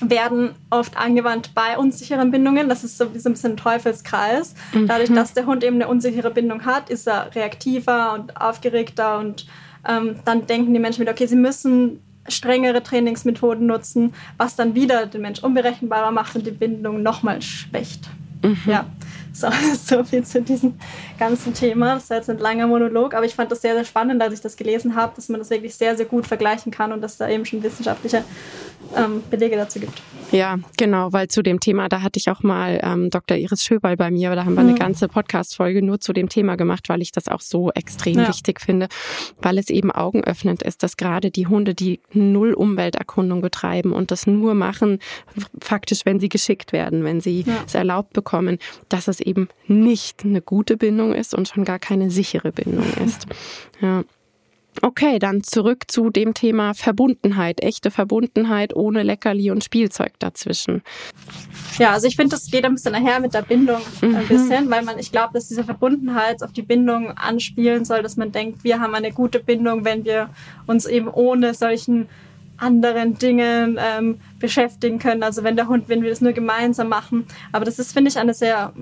[0.00, 2.68] werden oft angewandt bei unsicheren Bindungen.
[2.68, 4.54] Das ist so ein bisschen ein Teufelskreis.
[4.72, 4.86] Mhm.
[4.86, 9.46] Dadurch, dass der Hund eben eine unsichere Bindung hat, ist er reaktiver und aufgeregter und
[9.88, 15.06] ähm, dann denken die Menschen wieder, okay, sie müssen strengere Trainingsmethoden nutzen, was dann wieder
[15.06, 18.08] den Mensch unberechenbarer macht und die Bindung nochmal schwächt.
[18.42, 18.58] Mhm.
[18.66, 18.86] Ja,
[19.32, 20.74] so, so viel zu diesem
[21.18, 21.94] ganzen Thema.
[21.94, 24.40] Das ist jetzt ein langer Monolog, aber ich fand das sehr, sehr spannend, als ich
[24.40, 27.28] das gelesen habe, dass man das wirklich sehr, sehr gut vergleichen kann und dass da
[27.28, 28.24] eben schon wissenschaftliche
[28.96, 30.02] ähm, Belege dazu gibt.
[30.30, 33.36] Ja, genau, weil zu dem Thema, da hatte ich auch mal ähm, Dr.
[33.36, 34.70] Iris Schöberl bei mir, da haben wir mhm.
[34.70, 38.28] eine ganze Podcast-Folge nur zu dem Thema gemacht, weil ich das auch so extrem ja.
[38.28, 38.88] wichtig finde,
[39.40, 44.26] weil es eben augenöffnend ist, dass gerade die Hunde, die null Umwelterkundung betreiben und das
[44.26, 44.98] nur machen,
[45.62, 47.54] faktisch, wenn sie geschickt werden, wenn sie ja.
[47.66, 52.10] es erlaubt bekommen, dass es eben nicht eine gute Bindung ist und schon gar keine
[52.10, 53.26] sichere Bindung ist.
[53.80, 54.04] Ja.
[54.82, 60.82] Okay, dann zurück zu dem Thema Verbundenheit, echte Verbundenheit ohne Leckerli und Spielzeug dazwischen.
[61.78, 64.14] Ja, also ich finde, das geht ein bisschen nachher mit der Bindung mhm.
[64.14, 68.16] ein bisschen, weil man, ich glaube, dass diese Verbundenheit auf die Bindung anspielen soll, dass
[68.16, 70.30] man denkt, wir haben eine gute Bindung, wenn wir
[70.66, 72.08] uns eben ohne solchen
[72.58, 75.22] anderen Dingen ähm, beschäftigen können.
[75.22, 77.26] Also wenn der Hund, wenn wir das nur gemeinsam machen.
[77.52, 78.72] Aber das ist, finde ich, eine sehr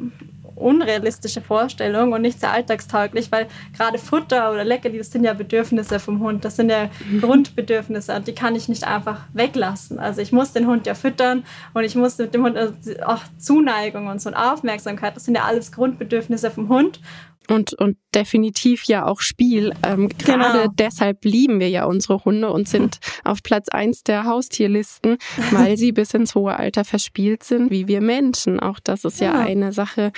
[0.56, 6.00] unrealistische Vorstellung und nicht sehr alltagstauglich, weil gerade Futter oder Leckerli, das sind ja Bedürfnisse
[6.00, 7.20] vom Hund, das sind ja mhm.
[7.20, 9.98] Grundbedürfnisse und die kann ich nicht einfach weglassen.
[9.98, 13.22] Also ich muss den Hund ja füttern und ich muss mit dem Hund also auch
[13.38, 17.00] Zuneigung und so und Aufmerksamkeit, das sind ja alles Grundbedürfnisse vom Hund
[17.48, 19.72] und, und definitiv ja auch Spiel.
[19.84, 20.72] Ähm, Gerade genau.
[20.74, 25.18] deshalb lieben wir ja unsere Hunde und sind auf Platz eins der Haustierlisten,
[25.50, 28.60] weil sie bis ins hohe Alter verspielt sind, wie wir Menschen.
[28.60, 30.12] Auch das ist ja, ja eine Sache,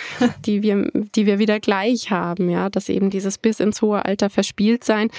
[0.47, 4.31] die wir, die wir wieder gleich haben, ja, dass eben dieses bis ins hohe Alter
[4.31, 5.11] verspielt sein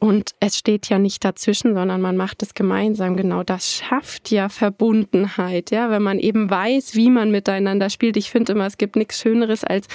[0.00, 3.16] und es steht ja nicht dazwischen, sondern man macht es gemeinsam.
[3.16, 8.16] Genau das schafft ja Verbundenheit, ja, wenn man eben weiß, wie man miteinander spielt.
[8.16, 9.86] Ich finde immer, es gibt nichts Schöneres, als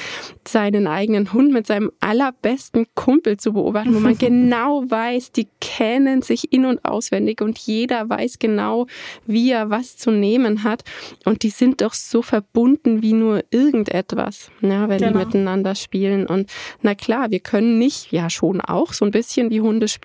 [0.48, 6.22] seinen eigenen Hund mit seinem allerbesten Kumpel zu beobachten, wo man genau weiß, die kennen
[6.22, 8.88] sich in- und auswendig und jeder weiß genau,
[9.26, 10.84] wie er was zu nehmen hat.
[11.26, 15.12] Und die sind doch so verbunden wie nur irgendetwas, ja, wenn genau.
[15.12, 16.26] die miteinander spielen.
[16.26, 16.50] Und
[16.82, 20.01] na klar, wir können nicht, ja schon auch so ein bisschen wie Hunde spielen.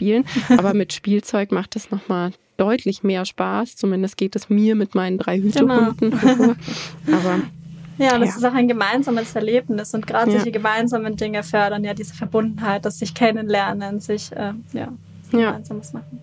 [0.49, 3.77] Aber mit Spielzeug macht es nochmal deutlich mehr Spaß.
[3.77, 6.11] Zumindest geht es mir mit meinen drei Hütehunden.
[6.11, 6.55] Genau.
[7.19, 7.41] Aber
[7.99, 8.37] ja, das ja.
[8.37, 10.37] ist auch ein gemeinsames Erlebnis und gerade ja.
[10.37, 14.93] solche gemeinsamen Dinge fördern ja diese Verbundenheit, das sich kennenlernen, sich äh, ja,
[15.31, 16.21] gemeinsames machen.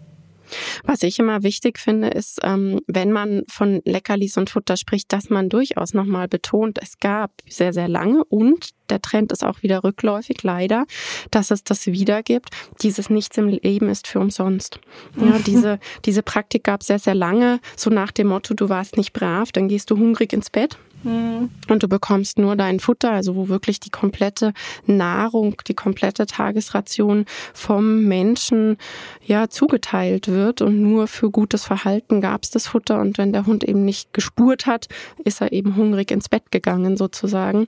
[0.84, 5.30] Was ich immer wichtig finde, ist, ähm, wenn man von Leckerlis und Futter spricht, dass
[5.30, 9.84] man durchaus nochmal betont, es gab sehr, sehr lange und der Trend ist auch wieder
[9.84, 10.86] rückläufig, leider,
[11.32, 12.50] dass es das wieder gibt.
[12.82, 14.80] Dieses Nichts im Leben ist für umsonst.
[15.20, 18.98] Ja, diese, diese Praktik gab es sehr, sehr lange, so nach dem Motto, du warst
[18.98, 20.78] nicht brav, dann gehst du hungrig ins Bett.
[21.04, 21.50] Mhm.
[21.70, 24.54] Und du bekommst nur dein Futter, also wo wirklich die komplette
[24.86, 28.78] Nahrung, die komplette Tagesration vom Menschen
[29.26, 33.46] ja zugeteilt wird und nur für gutes Verhalten gab es das Futter und wenn der
[33.46, 34.88] Hund eben nicht gespurt hat,
[35.24, 37.68] ist er eben hungrig ins Bett gegangen sozusagen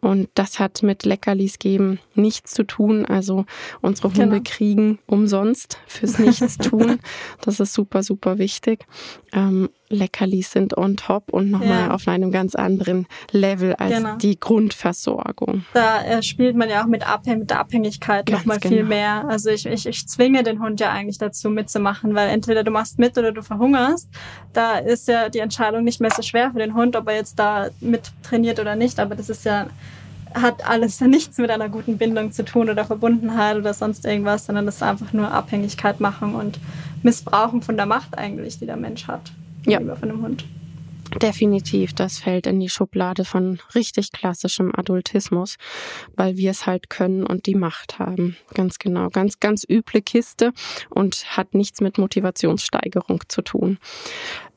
[0.00, 3.44] und das hat mit Leckerlis geben nichts zu tun, also
[3.80, 4.42] unsere Hunde genau.
[4.44, 6.98] kriegen umsonst fürs Nichtstun,
[7.42, 8.86] das ist super super wichtig.
[9.94, 11.90] Leckerlis sind on top und nochmal ja.
[11.90, 14.16] auf einem ganz anderen Level als genau.
[14.16, 15.64] die Grundversorgung.
[15.72, 18.74] Da äh, spielt man ja auch mit, Abhäng mit der Abhängigkeit nochmal genau.
[18.74, 19.24] viel mehr.
[19.28, 22.98] Also ich, ich, ich zwinge den Hund ja eigentlich dazu mitzumachen, weil entweder du machst
[22.98, 24.08] mit oder du verhungerst.
[24.52, 27.38] Da ist ja die Entscheidung nicht mehr so schwer für den Hund, ob er jetzt
[27.38, 28.98] da mit trainiert oder nicht.
[28.98, 29.68] Aber das ist ja
[30.34, 34.66] hat alles nichts mit einer guten Bindung zu tun oder Verbundenheit oder sonst irgendwas, sondern
[34.66, 36.58] das ist einfach nur Abhängigkeit machen und
[37.02, 39.32] Missbrauchen von der Macht eigentlich, die der Mensch hat
[39.66, 39.80] ja.
[39.96, 40.44] von einem Hund.
[41.20, 45.56] Definitiv, das fällt in die Schublade von richtig klassischem Adultismus,
[46.16, 48.36] weil wir es halt können und die Macht haben.
[48.54, 50.52] Ganz genau, ganz, ganz üble Kiste
[50.90, 53.78] und hat nichts mit Motivationssteigerung zu tun.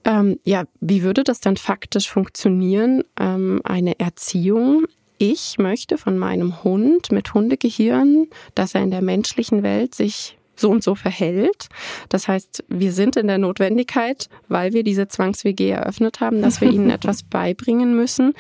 [0.04, 3.04] Ähm, ja, wie würde das dann faktisch funktionieren?
[3.20, 4.86] Ähm, eine Erziehung
[5.20, 10.70] ich möchte von meinem Hund mit Hundegehirn, dass er in der menschlichen Welt sich so
[10.70, 11.70] und so verhält.
[12.10, 16.70] Das heißt, wir sind in der Notwendigkeit, weil wir diese Zwangs-WG eröffnet haben, dass wir
[16.72, 18.34] ihnen etwas beibringen müssen.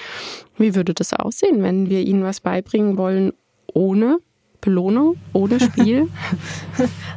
[0.58, 3.34] Wie würde das aussehen, wenn wir ihnen was beibringen wollen
[3.74, 4.20] ohne
[4.62, 6.10] Belohnung, ohne Spiel?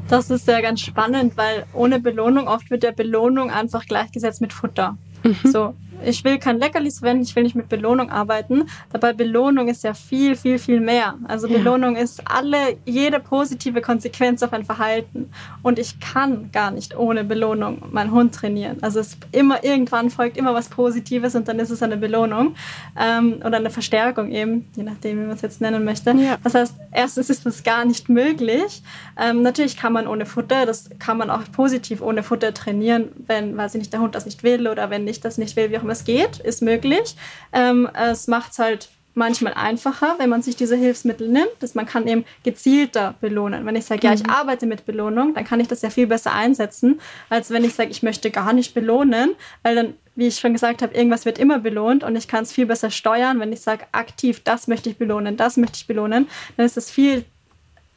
[0.09, 4.53] Das ist ja ganz spannend, weil ohne Belohnung, oft wird der Belohnung einfach gleichgesetzt mit
[4.53, 4.99] Futter.
[5.23, 5.37] Mhm.
[5.49, 8.65] So, ich will kein Leckerlis verwenden, ich will nicht mit Belohnung arbeiten.
[8.93, 11.15] Dabei Belohnung ist ja viel, viel, viel mehr.
[11.25, 11.59] Also ja.
[11.59, 15.31] Belohnung ist alle, jede positive Konsequenz auf ein Verhalten.
[15.63, 18.79] Und ich kann gar nicht ohne Belohnung meinen Hund trainieren.
[18.83, 22.55] Also es immer irgendwann folgt immer was Positives und dann ist es eine Belohnung
[22.99, 26.11] ähm, oder eine Verstärkung eben, je nachdem, wie man es jetzt nennen möchte.
[26.13, 26.37] Ja.
[26.43, 28.83] Das heißt, erstens ist das gar nicht möglich.
[29.21, 33.57] Ähm, natürlich kann man ohne Futter, das kann man auch positiv ohne Futter trainieren, wenn,
[33.57, 35.79] weiß ich nicht, der Hund das nicht will oder wenn ich das nicht will, wie
[35.79, 37.17] auch immer es geht, ist möglich.
[37.53, 41.87] Ähm, es macht es halt manchmal einfacher, wenn man sich diese Hilfsmittel nimmt, dass man
[41.87, 43.67] kann eben gezielter belohnen.
[43.67, 44.31] Wenn ich sage, ja, ich mhm.
[44.31, 47.91] arbeite mit Belohnung, dann kann ich das ja viel besser einsetzen, als wenn ich sage,
[47.91, 51.59] ich möchte gar nicht belohnen, weil dann, wie ich schon gesagt habe, irgendwas wird immer
[51.59, 53.41] belohnt und ich kann es viel besser steuern.
[53.41, 56.91] Wenn ich sage, aktiv, das möchte ich belohnen, das möchte ich belohnen, dann ist es
[56.91, 57.25] viel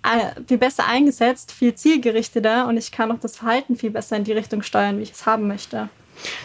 [0.04, 4.26] äh, viel besser eingesetzt, viel zielgerichteter und ich kann auch das Verhalten viel besser in
[4.26, 5.90] die Richtung steuern, wie ich es haben möchte.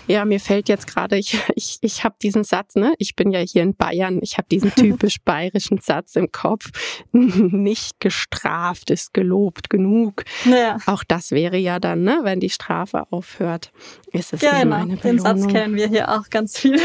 [0.07, 2.95] Ja, mir fällt jetzt gerade, ich, ich, ich habe diesen Satz, ne?
[2.99, 6.71] Ich bin ja hier in Bayern, ich habe diesen typisch bayerischen Satz im Kopf.
[7.13, 10.25] Nicht gestraft ist gelobt genug.
[10.45, 10.79] Naja.
[10.87, 13.73] Auch das wäre ja dann, ne, wenn die Strafe aufhört,
[14.13, 14.77] ist es ja, genau.
[14.77, 15.03] eine Belohnung.
[15.03, 16.81] Den Satz kennen wir hier auch ganz viel.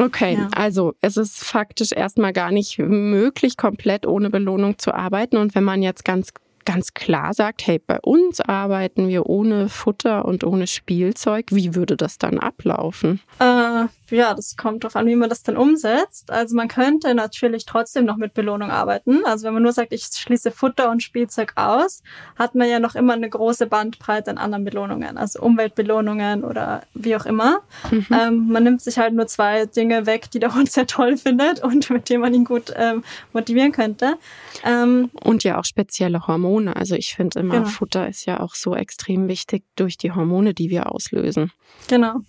[0.00, 0.48] Okay, ja.
[0.54, 5.36] also es ist faktisch erstmal gar nicht möglich, komplett ohne Belohnung zu arbeiten.
[5.36, 6.32] Und wenn man jetzt ganz
[6.68, 11.96] ganz klar sagt, hey, bei uns arbeiten wir ohne Futter und ohne Spielzeug, wie würde
[11.96, 13.20] das dann ablaufen?
[13.38, 16.30] Äh, ja, das kommt darauf an, wie man das dann umsetzt.
[16.30, 19.24] Also man könnte natürlich trotzdem noch mit Belohnung arbeiten.
[19.24, 22.02] Also wenn man nur sagt, ich schließe Futter und Spielzeug aus,
[22.36, 27.16] hat man ja noch immer eine große Bandbreite an anderen Belohnungen, also Umweltbelohnungen oder wie
[27.16, 27.60] auch immer.
[27.90, 28.06] Mhm.
[28.10, 31.62] Ähm, man nimmt sich halt nur zwei Dinge weg, die der Hund sehr toll findet
[31.62, 34.16] und mit denen man ihn gut ähm, motivieren könnte.
[34.64, 36.74] Ähm, und ja auch spezielle Hormone.
[36.76, 37.68] Also ich finde immer, genau.
[37.68, 41.52] Futter ist ja auch so extrem wichtig durch die Hormone, die wir auslösen.
[41.88, 42.20] Genau.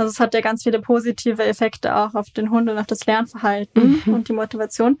[0.00, 3.04] Also es hat ja ganz viele positive Effekte auch auf den Hund und auf das
[3.06, 4.14] Lernverhalten mhm.
[4.14, 4.98] und die Motivation.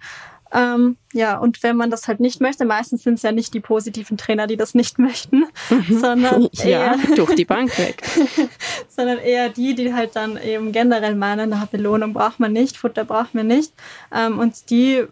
[0.52, 3.60] Ähm, ja, und wenn man das halt nicht möchte, meistens sind es ja nicht die
[3.60, 6.00] positiven Trainer, die das nicht möchten, mhm.
[6.00, 8.02] sondern ja, eher, durch die Bank weg.
[8.88, 13.04] sondern eher die, die halt dann eben generell meinen, na, Belohnung braucht man nicht, Futter
[13.04, 13.72] braucht man nicht.
[14.12, 15.04] Ähm, und die,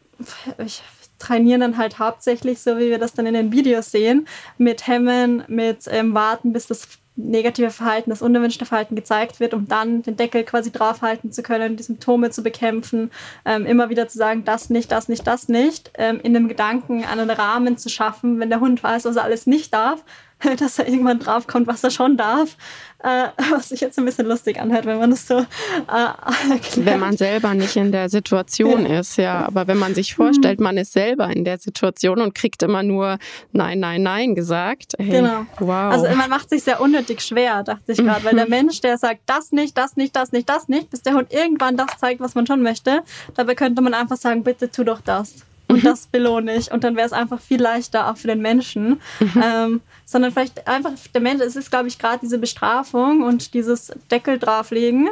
[0.59, 0.83] ich
[1.19, 5.45] trainieren dann halt hauptsächlich, so wie wir das dann in den Videos sehen, mit Hemmen,
[5.49, 10.17] mit ähm, Warten, bis das negative Verhalten, das unerwünschte Verhalten gezeigt wird, um dann den
[10.17, 13.11] Deckel quasi draufhalten zu können, die Symptome zu bekämpfen,
[13.45, 17.05] ähm, immer wieder zu sagen, das nicht, das nicht, das nicht, ähm, in dem Gedanken
[17.05, 20.05] einen Rahmen zu schaffen, wenn der Hund weiß, was er alles nicht darf,
[20.59, 22.57] dass er irgendwann draufkommt, was er schon darf,
[23.03, 25.45] äh, was sich jetzt ein bisschen lustig anhört, wenn man das so äh,
[26.51, 26.87] erklärt.
[26.87, 29.01] Wenn man selber nicht in der Situation ja.
[29.01, 29.47] ist, ja.
[29.47, 33.19] Aber wenn man sich vorstellt, man ist selber in der Situation und kriegt immer nur
[33.53, 34.95] Nein, Nein, Nein gesagt.
[34.99, 35.47] Hey, genau.
[35.59, 35.93] Wow.
[35.93, 39.21] Also man macht sich sehr unnötig schwer, dachte ich gerade, weil der Mensch, der sagt,
[39.27, 42.35] das nicht, das nicht, das nicht, das nicht, bis der Hund irgendwann das zeigt, was
[42.35, 43.03] man schon möchte,
[43.35, 45.87] dabei könnte man einfach sagen, bitte tu doch das und mhm.
[45.87, 46.73] das belohne ich.
[46.73, 49.01] Und dann wäre es einfach viel leichter auch für den Menschen.
[49.21, 49.43] Mhm.
[49.43, 53.93] Ähm, sondern vielleicht einfach der Mensch, es ist, glaube ich, gerade diese Bestrafung und dieses
[54.11, 55.11] Deckel drauflegen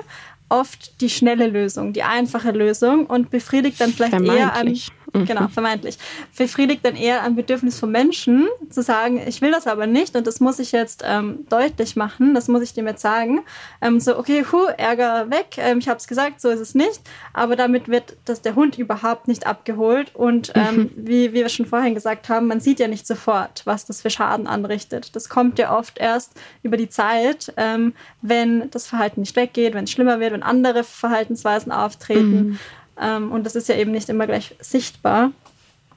[0.48, 4.92] oft die schnelle Lösung, die einfache Lösung und befriedigt dann vielleicht eher an Mhm.
[5.12, 5.98] Genau, vermeintlich.
[6.36, 10.26] Befriedigt dann eher ein Bedürfnis von Menschen, zu sagen, ich will das aber nicht und
[10.26, 13.40] das muss ich jetzt ähm, deutlich machen, das muss ich dem jetzt sagen.
[13.80, 17.00] Ähm, so, okay, hu, Ärger weg, ähm, ich habe es gesagt, so ist es nicht,
[17.32, 20.90] aber damit wird das der Hund überhaupt nicht abgeholt und ähm, mhm.
[20.96, 24.10] wie, wie wir schon vorhin gesagt haben, man sieht ja nicht sofort, was das für
[24.10, 25.14] Schaden anrichtet.
[25.14, 29.84] Das kommt ja oft erst über die Zeit, ähm, wenn das Verhalten nicht weggeht, wenn
[29.84, 32.48] es schlimmer wird, wenn andere Verhaltensweisen auftreten.
[32.48, 32.58] Mhm.
[33.00, 35.32] Ähm, und das ist ja eben nicht immer gleich sichtbar.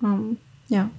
[0.03, 0.89] Ähm, ja.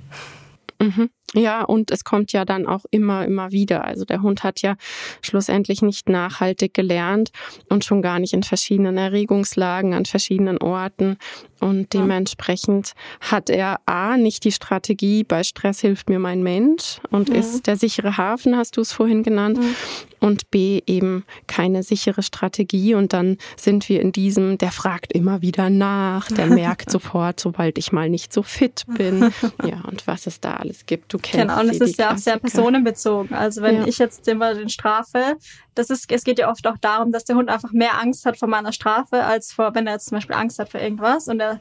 [0.80, 1.10] Mhm.
[1.34, 3.84] Ja, und es kommt ja dann auch immer, immer wieder.
[3.84, 4.74] Also der Hund hat ja
[5.22, 7.30] schlussendlich nicht nachhaltig gelernt
[7.68, 11.18] und schon gar nicht in verschiedenen Erregungslagen an verschiedenen Orten.
[11.60, 17.28] Und dementsprechend hat er A, nicht die Strategie, bei Stress hilft mir mein Mensch und
[17.28, 17.34] mhm.
[17.34, 19.58] ist der sichere Hafen, hast du es vorhin genannt.
[19.58, 19.74] Mhm.
[20.20, 22.94] Und B, eben keine sichere Strategie.
[22.94, 27.78] Und dann sind wir in diesem, der fragt immer wieder nach, der merkt sofort, sobald
[27.78, 29.30] ich mal nicht so fit bin.
[29.64, 31.12] Ja, und was es da alles gibt.
[31.12, 33.34] Du kennst Genau, und es ist ja auch sehr personenbezogen.
[33.34, 33.86] Also wenn ja.
[33.86, 35.36] ich jetzt immer den strafe,
[35.74, 38.36] das ist, es geht ja oft auch darum, dass der Hund einfach mehr Angst hat
[38.36, 41.40] vor meiner Strafe, als vor, wenn er jetzt zum Beispiel Angst hat vor irgendwas und
[41.40, 41.60] er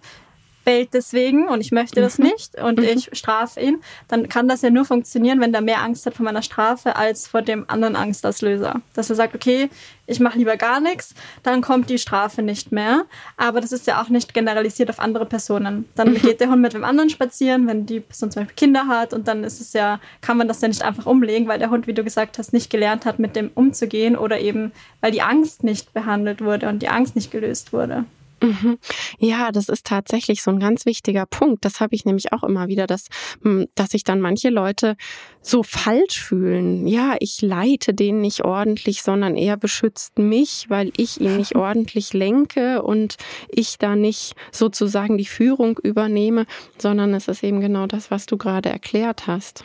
[0.66, 2.26] bellt deswegen und ich möchte das mhm.
[2.26, 2.86] nicht und mhm.
[2.86, 6.24] ich strafe ihn, dann kann das ja nur funktionieren, wenn der mehr Angst hat vor
[6.24, 8.82] meiner Strafe als vor dem anderen Angstauslöser.
[8.94, 9.70] Dass er sagt, okay,
[10.10, 13.06] ich mache lieber gar nichts, dann kommt die Strafe nicht mehr.
[13.38, 15.86] Aber das ist ja auch nicht generalisiert auf andere Personen.
[15.96, 16.16] Dann mhm.
[16.16, 19.28] geht der Hund mit dem anderen spazieren, wenn die Person zum Beispiel Kinder hat und
[19.28, 21.94] dann ist es ja, kann man das ja nicht einfach umlegen, weil der Hund, wie
[21.94, 25.94] du gesagt hast, nicht gelernt hat, mit dem umzugehen oder eben, weil die Angst nicht
[25.94, 28.06] behandelt wurde und die Angst nicht gelöst wurde.
[28.42, 28.78] Mhm.
[29.20, 31.66] Ja, das ist tatsächlich so ein ganz wichtiger Punkt.
[31.66, 33.08] Das habe ich nämlich auch immer wieder, dass,
[33.44, 34.96] hm, dass sich dann manche Leute
[35.42, 36.88] so falsch fühlen.
[36.88, 42.14] Ja, ich leite den nicht ordentlich, sondern er beschützt mich, weil ich ihn nicht ordentlich
[42.14, 43.16] lenke und
[43.50, 46.46] ich da nicht sozusagen die Führung übernehme,
[46.78, 49.64] sondern es ist eben genau das, was du gerade erklärt hast.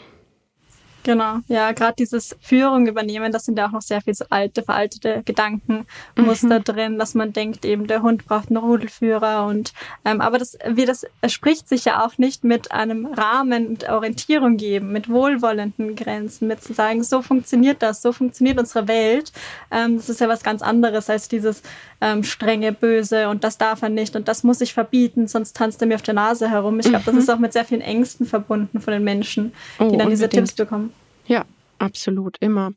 [1.05, 4.63] Genau, ja, gerade dieses Führung übernehmen, das sind ja auch noch sehr viel so alte,
[4.63, 6.65] veraltete Gedankenmuster mhm.
[6.65, 9.75] drin, dass man denkt, eben der Hund braucht einen Rudelführer und
[10.07, 14.57] ähm, aber das, wie das spricht sich ja auch nicht mit einem Rahmen, mit Orientierung
[14.57, 19.31] geben, mit wohlwollenden Grenzen, mit zu sagen, so funktioniert das, so funktioniert unsere Welt.
[19.71, 21.63] Ähm, das ist ja was ganz anderes als dieses
[22.01, 25.83] ähm, strenge, böse und das darf er nicht und das muss ich verbieten, sonst tanzt
[25.83, 26.81] er mir auf der Nase herum.
[26.81, 27.17] Ich glaube, mhm.
[27.17, 30.31] das ist auch mit sehr vielen Ängsten verbunden von den Menschen, die oh, dann diese
[30.31, 30.94] Tipps bekommen.
[31.27, 31.45] Ja,
[31.79, 32.73] absolut immer.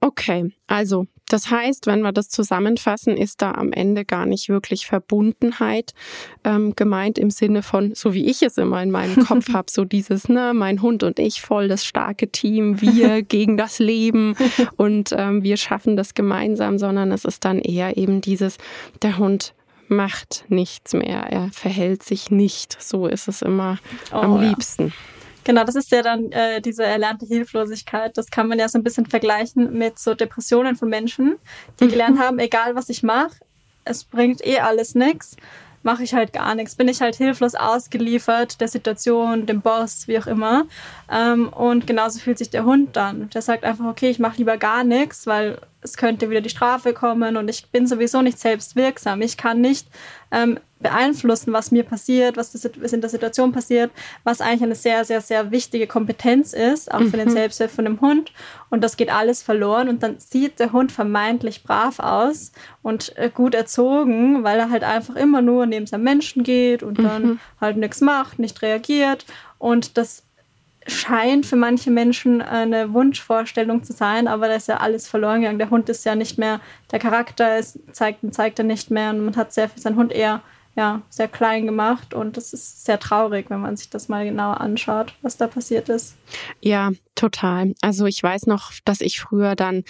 [0.00, 4.86] Okay, also das heißt, wenn wir das zusammenfassen, ist da am Ende gar nicht wirklich
[4.86, 5.94] Verbundenheit
[6.42, 9.84] ähm, gemeint im Sinne von, so wie ich es immer in meinem Kopf habe, so
[9.84, 14.34] dieses, ne, mein Hund und ich voll das starke Team, wir gegen das Leben
[14.76, 18.58] und ähm, wir schaffen das gemeinsam, sondern es ist dann eher eben dieses,
[19.02, 19.54] der Hund
[19.86, 22.80] macht nichts mehr, er verhält sich nicht.
[22.80, 23.78] So ist es immer
[24.12, 24.88] oh, am liebsten.
[24.88, 24.92] Ja.
[25.50, 28.16] Genau, das ist ja dann äh, diese erlernte Hilflosigkeit.
[28.16, 31.38] Das kann man ja so ein bisschen vergleichen mit so Depressionen von Menschen,
[31.80, 31.88] die mhm.
[31.88, 33.34] gelernt haben, egal was ich mache,
[33.82, 35.34] es bringt eh alles nichts,
[35.82, 36.76] mache ich halt gar nichts.
[36.76, 40.66] Bin ich halt hilflos ausgeliefert der Situation, dem Boss, wie auch immer.
[41.10, 43.28] Ähm, und genauso fühlt sich der Hund dann.
[43.30, 46.92] Der sagt einfach, okay, ich mache lieber gar nichts, weil es könnte wieder die Strafe
[46.92, 49.22] kommen und ich bin sowieso nicht selbst wirksam.
[49.22, 49.86] Ich kann nicht
[50.30, 53.90] ähm, beeinflussen, was mir passiert, was in der Situation passiert,
[54.24, 57.32] was eigentlich eine sehr, sehr, sehr wichtige Kompetenz ist, auch für den mhm.
[57.32, 58.32] Selbstwert von dem Hund.
[58.70, 62.52] Und das geht alles verloren und dann sieht der Hund vermeintlich brav aus
[62.82, 66.98] und äh, gut erzogen, weil er halt einfach immer nur neben seinem Menschen geht und
[66.98, 67.40] dann mhm.
[67.60, 69.26] halt nichts macht, nicht reagiert.
[69.58, 70.22] Und das
[70.86, 75.58] scheint für manche Menschen eine Wunschvorstellung zu sein, aber da ist ja alles verloren gegangen.
[75.58, 76.60] Der Hund ist ja nicht mehr,
[76.90, 79.96] der Charakter ist, zeigt und zeigt er nicht mehr und man hat sehr viel seinen
[79.96, 80.42] Hund eher
[80.76, 84.60] ja, sehr klein gemacht und das ist sehr traurig, wenn man sich das mal genauer
[84.60, 86.16] anschaut, was da passiert ist.
[86.60, 87.74] Ja, total.
[87.82, 89.82] Also ich weiß noch, dass ich früher dann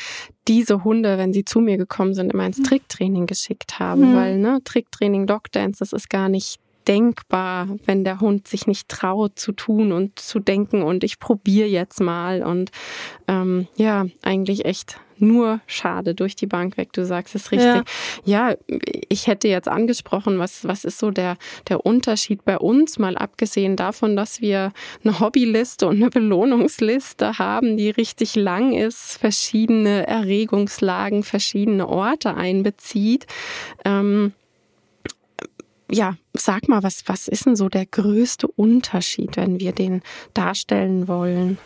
[0.49, 2.65] diese Hunde, wenn sie zu mir gekommen sind, immer ins mhm.
[2.65, 4.17] Tricktraining geschickt habe, mhm.
[4.17, 6.59] weil ne, Tricktraining, Dogdance, das ist gar nicht
[6.91, 11.69] denkbar, wenn der Hund sich nicht traut zu tun und zu denken und ich probiere
[11.69, 12.73] jetzt mal und
[13.29, 16.93] ähm, ja, eigentlich echt nur schade durch die Bank weg.
[16.93, 17.85] Du sagst es richtig.
[18.25, 18.51] Ja.
[18.51, 18.57] ja,
[19.09, 21.37] ich hätte jetzt angesprochen, was, was ist so der,
[21.69, 24.73] der Unterschied bei uns, mal abgesehen davon, dass wir
[25.05, 33.27] eine Hobbyliste und eine Belohnungsliste haben, die richtig lang ist, verschiedene Erregungslagen, verschiedene Orte einbezieht.
[33.85, 34.33] Ähm,
[35.91, 40.03] ja, sag mal, was, was ist denn so der größte Unterschied, wenn wir den
[40.35, 41.59] darstellen wollen?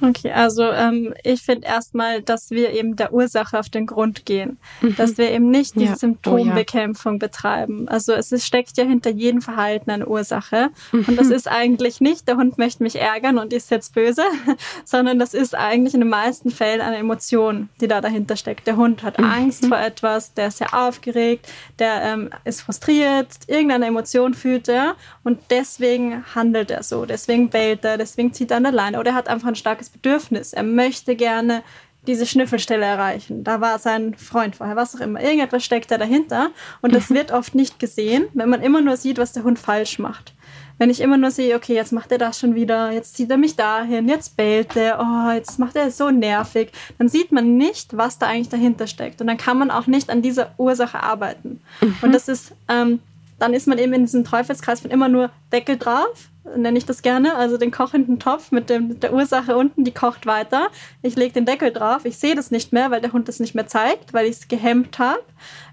[0.00, 4.58] Okay, also ähm, ich finde erstmal, dass wir eben der Ursache auf den Grund gehen.
[4.82, 4.96] Mhm.
[4.96, 5.96] Dass wir eben nicht die ja.
[5.96, 7.18] Symptombekämpfung oh, ja.
[7.18, 7.88] betreiben.
[7.88, 10.68] Also es ist, steckt ja hinter jedem Verhalten eine Ursache.
[10.92, 11.04] Mhm.
[11.08, 14.24] Und das ist eigentlich nicht, der Hund möchte mich ärgern und ist jetzt böse,
[14.84, 18.66] sondern das ist eigentlich in den meisten Fällen eine Emotion, die da dahinter steckt.
[18.66, 19.24] Der Hund hat mhm.
[19.24, 24.94] Angst vor etwas, der ist sehr aufgeregt, der ähm, ist frustriert, irgendeine Emotion fühlt er
[25.24, 29.10] und deswegen handelt er so, deswegen bellt er, deswegen zieht er an der Leine oder
[29.10, 30.52] er hat einfach ein starkes starkes Bedürfnis.
[30.52, 31.62] Er möchte gerne
[32.06, 33.42] diese Schnüffelstelle erreichen.
[33.42, 35.20] Da war sein Freund vorher, was auch immer.
[35.20, 36.50] Irgendetwas steckt da dahinter.
[36.80, 37.16] Und das mhm.
[37.16, 40.32] wird oft nicht gesehen, wenn man immer nur sieht, was der Hund falsch macht.
[40.78, 43.38] Wenn ich immer nur sehe, okay, jetzt macht er das schon wieder, jetzt zieht er
[43.38, 47.96] mich dahin, jetzt bellt er, oh, jetzt macht er so nervig, dann sieht man nicht,
[47.96, 49.22] was da eigentlich dahinter steckt.
[49.22, 51.60] Und dann kann man auch nicht an dieser Ursache arbeiten.
[51.80, 51.96] Mhm.
[52.02, 53.00] Und das ist, ähm,
[53.38, 57.02] dann ist man eben in diesem Teufelskreis von immer nur Deckel drauf, nenne ich das
[57.02, 60.68] gerne, also den kochenden Topf mit dem, der Ursache unten, die kocht weiter.
[61.02, 63.54] Ich lege den Deckel drauf, ich sehe das nicht mehr, weil der Hund das nicht
[63.54, 65.22] mehr zeigt, weil ich es gehemmt habe.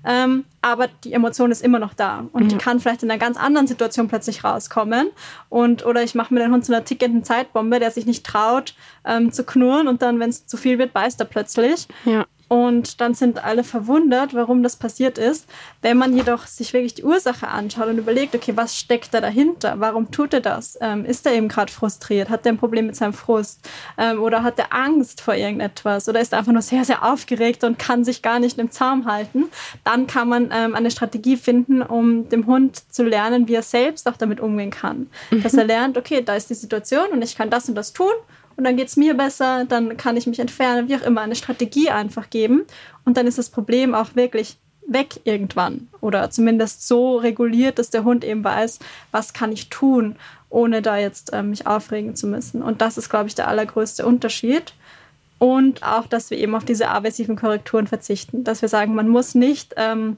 [0.06, 2.50] Ähm, aber die Emotion ist immer noch da und mhm.
[2.50, 5.10] die kann vielleicht in einer ganz anderen Situation plötzlich rauskommen.
[5.50, 8.76] Und, oder ich mache mir den Hund zu einer tickenden Zeitbombe, der sich nicht traut
[9.06, 11.88] ähm, zu knurren und dann, wenn es zu viel wird, beißt er plötzlich.
[12.06, 12.26] Ja.
[12.54, 15.50] Und dann sind alle verwundert, warum das passiert ist.
[15.82, 19.80] Wenn man jedoch sich wirklich die Ursache anschaut und überlegt, okay, was steckt da dahinter?
[19.80, 20.78] Warum tut er das?
[20.80, 22.30] Ähm, ist er eben gerade frustriert?
[22.30, 23.68] Hat er ein Problem mit seinem Frust?
[23.98, 26.08] Ähm, oder hat er Angst vor irgendetwas?
[26.08, 29.08] Oder ist er einfach nur sehr, sehr aufgeregt und kann sich gar nicht im Zaum
[29.08, 29.46] halten?
[29.84, 34.08] Dann kann man ähm, eine Strategie finden, um dem Hund zu lernen, wie er selbst
[34.08, 35.10] auch damit umgehen kann.
[35.32, 35.42] Mhm.
[35.42, 38.14] Dass er lernt, okay, da ist die Situation und ich kann das und das tun
[38.56, 41.36] und dann geht es mir besser, dann kann ich mich entfernen, wie auch immer, eine
[41.36, 42.64] Strategie einfach geben.
[43.06, 48.04] Und dann ist das Problem auch wirklich weg irgendwann oder zumindest so reguliert, dass der
[48.04, 48.80] Hund eben weiß,
[49.12, 50.18] was kann ich tun,
[50.50, 52.62] ohne da jetzt äh, mich aufregen zu müssen.
[52.62, 54.74] Und das ist, glaube ich, der allergrößte Unterschied.
[55.40, 59.36] Und auch, dass wir eben auf diese aversiven Korrekturen verzichten, dass wir sagen, man muss
[59.36, 60.18] nicht ähm,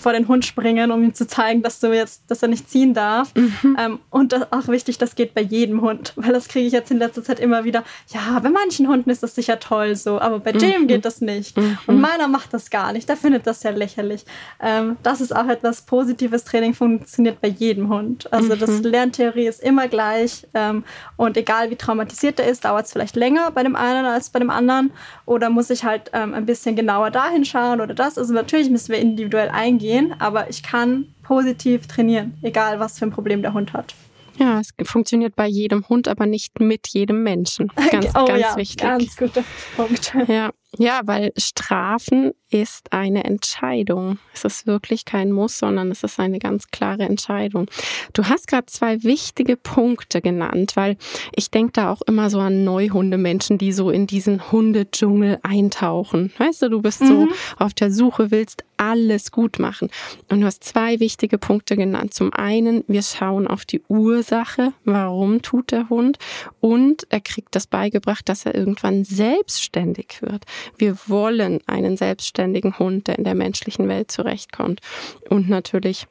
[0.00, 2.94] vor den Hund springen, um ihm zu zeigen, dass du jetzt, dass er nicht ziehen
[2.94, 3.34] darf.
[3.34, 3.76] Mhm.
[3.78, 6.92] Ähm, und das auch wichtig, das geht bei jedem Hund, weil das kriege ich jetzt
[6.92, 7.82] in letzter Zeit immer wieder.
[8.08, 10.86] Ja, bei manchen Hunden ist das sicher toll so, aber bei Jim mhm.
[10.86, 11.56] geht das nicht.
[11.56, 11.78] Mhm.
[11.88, 13.08] Und meiner macht das gar nicht.
[13.08, 14.24] Der findet das ja lächerlich.
[14.62, 16.44] Ähm, das ist auch etwas Positives.
[16.44, 18.32] Training funktioniert bei jedem Hund.
[18.32, 18.84] Also das mhm.
[18.84, 20.46] Lerntheorie ist immer gleich.
[20.54, 20.84] Ähm,
[21.16, 24.38] und egal wie traumatisiert er ist, dauert es vielleicht länger bei dem einen als bei
[24.38, 24.92] dem anderen.
[25.26, 28.18] Oder muss ich halt ähm, ein bisschen genauer dahin schauen oder das.
[28.18, 33.06] Also natürlich müssen wir individuell ein eingehen, aber ich kann positiv trainieren, egal was für
[33.06, 33.94] ein Problem der Hund hat.
[34.38, 37.70] Ja, es funktioniert bei jedem Hund, aber nicht mit jedem Menschen.
[37.90, 38.80] Ganz, oh, ganz ja, wichtig.
[38.80, 39.44] Ganz guter
[39.76, 40.12] Punkt.
[40.26, 44.18] Ja, ja, weil Strafen ist eine Entscheidung.
[44.32, 47.66] Es ist wirklich kein Muss, sondern es ist eine ganz klare Entscheidung.
[48.12, 50.96] Du hast gerade zwei wichtige Punkte genannt, weil
[51.34, 56.32] ich denke da auch immer so an Neuhundemenschen, die so in diesen Hundedschungel eintauchen.
[56.38, 57.06] Weißt du, du bist mhm.
[57.06, 59.88] so auf der Suche, willst alles gut machen.
[60.28, 62.14] Und du hast zwei wichtige Punkte genannt.
[62.14, 66.18] Zum einen, wir schauen auf die Ursache, warum tut der Hund
[66.60, 70.44] und er kriegt das beigebracht, dass er irgendwann selbstständig wird.
[70.76, 74.80] Wir wollen einen selbstständigen Hund, der in der menschlichen Welt zurechtkommt.
[75.28, 76.06] Und natürlich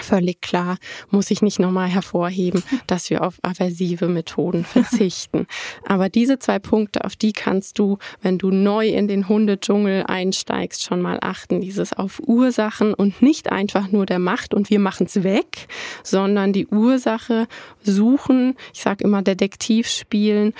[0.00, 0.78] Völlig klar,
[1.10, 5.46] muss ich nicht nochmal hervorheben, dass wir auf aversive Methoden verzichten.
[5.86, 10.82] Aber diese zwei Punkte, auf die kannst du, wenn du neu in den Hundedschungel einsteigst,
[10.82, 11.60] schon mal achten.
[11.60, 15.68] Dieses auf Ursachen und nicht einfach nur der Macht und wir machen es weg,
[16.02, 17.46] sondern die Ursache
[17.82, 20.54] suchen, ich sage immer Detektiv spielen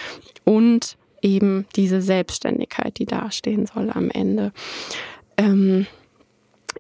[0.45, 4.53] und eben diese Selbstständigkeit, die dastehen soll am Ende.
[5.37, 5.87] Ähm,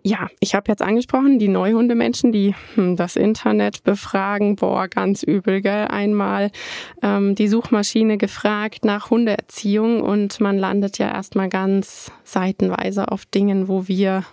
[0.03, 5.63] ja, ich habe jetzt angesprochen, die Neuhundemenschen, die hm, das Internet befragen, boah, ganz übel,
[5.63, 5.87] gell?
[5.87, 6.51] Einmal
[7.03, 13.69] ähm, die Suchmaschine gefragt nach Hundeerziehung und man landet ja erstmal ganz seitenweise auf Dingen,
[13.69, 14.25] wo wir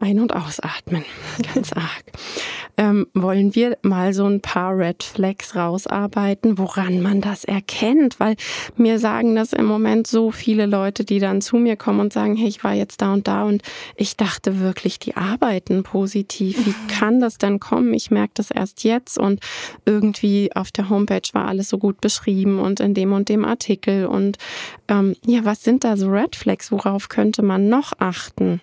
[0.00, 1.04] ein- und ausatmen.
[1.54, 2.04] Ganz arg.
[2.78, 8.18] Ähm, wollen wir mal so ein paar Red Flags rausarbeiten, woran man das erkennt?
[8.18, 8.36] Weil
[8.76, 12.34] mir sagen das im Moment so viele Leute, die dann zu mir kommen und sagen,
[12.34, 13.62] hey, ich war jetzt da und da und
[13.96, 16.66] ich dachte wirklich, die arbeiten positiv.
[16.66, 17.92] Wie kann das denn kommen?
[17.92, 19.40] Ich merke das erst jetzt und
[19.84, 24.06] irgendwie auf der Homepage war alles so gut beschrieben und in dem und dem Artikel.
[24.06, 24.38] Und
[24.88, 26.72] ähm, ja, was sind da so Red Flags?
[26.72, 28.62] Worauf könnte man noch achten?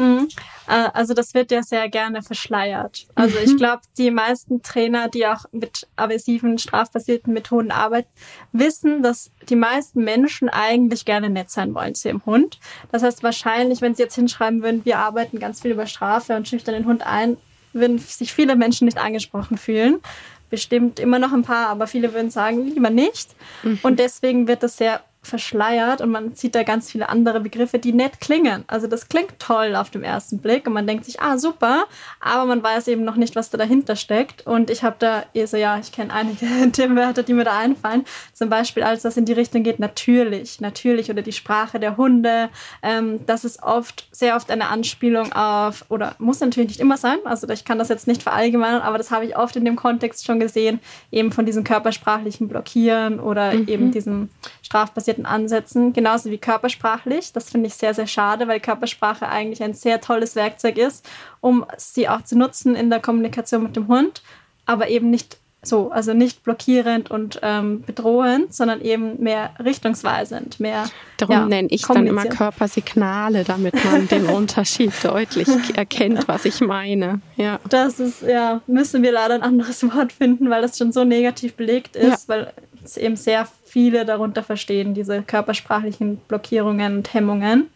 [0.00, 0.28] Mhm.
[0.66, 3.06] Äh, also das wird ja sehr gerne verschleiert.
[3.14, 3.56] Also ich mhm.
[3.58, 8.08] glaube, die meisten Trainer, die auch mit aversiven, strafbasierten Methoden arbeiten,
[8.52, 12.58] wissen, dass die meisten Menschen eigentlich gerne nett sein wollen zu ihrem Hund.
[12.92, 16.48] Das heißt wahrscheinlich, wenn sie jetzt hinschreiben würden, wir arbeiten ganz viel über Strafe und
[16.48, 17.36] schüchtern den Hund ein,
[17.72, 20.00] würden sich viele Menschen nicht angesprochen fühlen.
[20.48, 23.36] Bestimmt immer noch ein paar, aber viele würden sagen, lieber nicht.
[23.62, 23.78] Mhm.
[23.82, 27.92] Und deswegen wird das sehr verschleiert und man sieht da ganz viele andere Begriffe, die
[27.92, 28.64] nett klingen.
[28.68, 31.84] Also das klingt toll auf den ersten Blick und man denkt sich, ah super,
[32.20, 34.46] aber man weiß eben noch nicht, was da dahinter steckt.
[34.46, 38.04] Und ich habe da, also ja, ich kenne einige Themenwörter, die mir da einfallen.
[38.32, 42.48] Zum Beispiel, als das in die Richtung geht, natürlich, natürlich oder die Sprache der Hunde.
[42.82, 47.18] Ähm, das ist oft, sehr oft eine Anspielung auf, oder muss natürlich nicht immer sein,
[47.24, 50.24] also ich kann das jetzt nicht verallgemeinern, aber das habe ich oft in dem Kontext
[50.24, 50.80] schon gesehen,
[51.12, 53.68] eben von diesem körpersprachlichen Blockieren oder mhm.
[53.68, 54.30] eben diesem
[54.70, 57.32] strafbasierten Ansätzen, genauso wie körpersprachlich.
[57.32, 61.08] Das finde ich sehr, sehr schade, weil Körpersprache eigentlich ein sehr tolles Werkzeug ist,
[61.40, 64.22] um sie auch zu nutzen in der Kommunikation mit dem Hund,
[64.66, 70.88] aber eben nicht so, also nicht blockierend und ähm, bedrohend, sondern eben mehr richtungsweisend, mehr.
[71.18, 76.60] Darum ja, nenne ich dann immer Körpersignale, damit man den Unterschied deutlich erkennt, was ich
[76.60, 77.20] meine.
[77.36, 77.58] Ja.
[77.68, 81.54] Das ist, ja, müssen wir leider ein anderes Wort finden, weil das schon so negativ
[81.54, 82.34] belegt ist, ja.
[82.34, 82.52] weil
[82.96, 87.70] eben sehr viele darunter verstehen, diese körpersprachlichen Blockierungen und Hemmungen.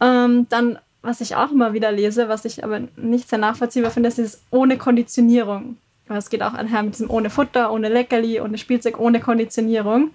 [0.00, 4.08] Ähm, dann, was ich auch immer wieder lese, was ich aber nicht sehr nachvollziehbar finde,
[4.08, 5.76] ist dieses ohne Konditionierung.
[6.08, 10.10] Es geht auch einher mit diesem ohne Futter, ohne Leckerli, ohne Spielzeug, ohne Konditionierung.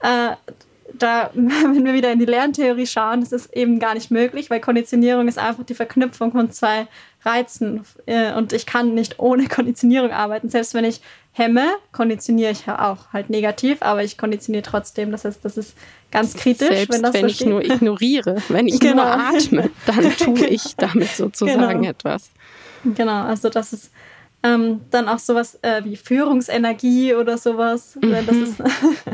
[0.00, 0.30] Äh,
[0.94, 4.60] da, wenn wir wieder in die Lerntheorie schauen, ist es eben gar nicht möglich, weil
[4.60, 6.88] Konditionierung ist einfach die Verknüpfung von zwei
[7.24, 7.82] Reizen.
[8.06, 10.48] Äh, und ich kann nicht ohne Konditionierung arbeiten.
[10.48, 11.00] Selbst wenn ich
[11.38, 15.10] hemme, konditioniere ich ja auch halt negativ, aber ich konditioniere trotzdem.
[15.10, 15.74] Das heißt, das ist
[16.10, 19.04] ganz kritisch, Selbst wenn das wenn ich nur ignoriere, wenn ich genau.
[19.04, 21.90] nur atme, dann tue ich damit sozusagen genau.
[21.90, 22.30] etwas.
[22.84, 23.90] Genau, also das ist
[24.42, 27.96] ähm, dann auch sowas äh, wie Führungsenergie oder sowas.
[28.00, 28.16] Mhm.
[28.26, 28.62] Das ist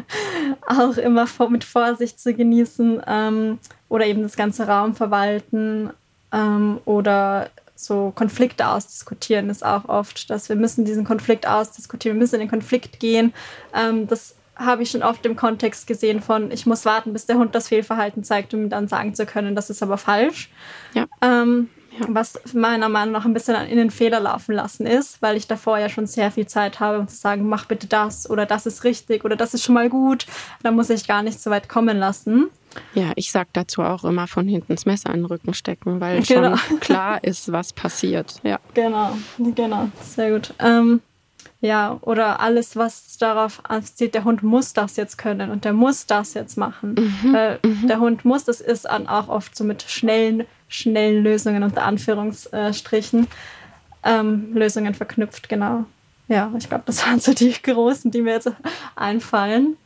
[0.67, 3.03] auch immer mit Vorsicht zu genießen.
[3.07, 3.59] Ähm,
[3.89, 5.91] oder eben das ganze Raum verwalten
[6.33, 12.23] ähm, oder so Konflikte ausdiskutieren ist auch oft, dass wir müssen diesen Konflikt ausdiskutieren, wir
[12.23, 13.33] müssen in den Konflikt gehen.
[13.75, 17.37] Ähm, das habe ich schon oft im Kontext gesehen von, ich muss warten, bis der
[17.37, 20.51] Hund das Fehlverhalten zeigt, um dann sagen zu können, das ist aber falsch.
[20.95, 21.07] Ja.
[21.23, 22.07] Ähm, ja.
[22.09, 25.79] Was meiner Meinung nach ein bisschen in den Fehler laufen lassen ist, weil ich davor
[25.79, 28.85] ja schon sehr viel Zeit habe, um zu sagen, mach bitte das oder das ist
[28.85, 30.27] richtig oder das ist schon mal gut.
[30.63, 32.51] Da muss ich gar nicht so weit kommen lassen.
[32.95, 36.23] Ja, ich sage dazu auch immer von hinten das Messer in den Rücken stecken, weil
[36.27, 36.57] genau.
[36.57, 38.41] schon klar ist, was passiert.
[38.43, 38.59] Ja.
[38.75, 40.55] Genau, genau, sehr gut.
[40.59, 41.01] Ähm,
[41.61, 46.07] ja, oder alles, was darauf abzielt, der Hund muss das jetzt können und der muss
[46.07, 46.95] das jetzt machen.
[47.23, 47.89] Mhm, äh, mhm.
[47.89, 53.29] Der Hund muss, das ist dann auch oft so mit schnellen schnellen Lösungen unter Anführungsstrichen
[54.03, 55.85] ähm, Lösungen verknüpft, genau.
[56.29, 58.51] ja, ich glaube, das waren so die großen, die mir jetzt
[58.97, 59.77] einfallen.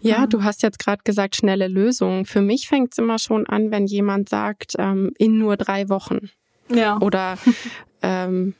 [0.00, 2.24] Ja, du hast jetzt gerade gesagt, schnelle Lösungen.
[2.24, 6.30] Für mich fängt es immer schon an, wenn jemand sagt, ähm, in nur drei Wochen.
[6.70, 6.98] Ja.
[7.00, 7.38] Oder
[8.02, 8.54] ähm,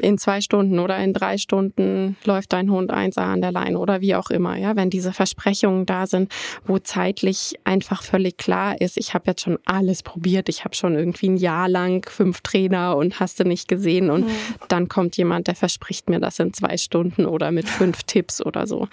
[0.00, 4.00] in zwei Stunden oder in drei Stunden läuft dein Hund eins an der Leine oder
[4.00, 6.32] wie auch immer, ja, wenn diese Versprechungen da sind,
[6.66, 10.94] wo zeitlich einfach völlig klar ist, ich habe jetzt schon alles probiert, ich habe schon
[10.94, 14.30] irgendwie ein Jahr lang fünf Trainer und hast du nicht gesehen und mhm.
[14.68, 18.66] dann kommt jemand, der verspricht mir das in zwei Stunden oder mit fünf Tipps oder
[18.66, 18.88] so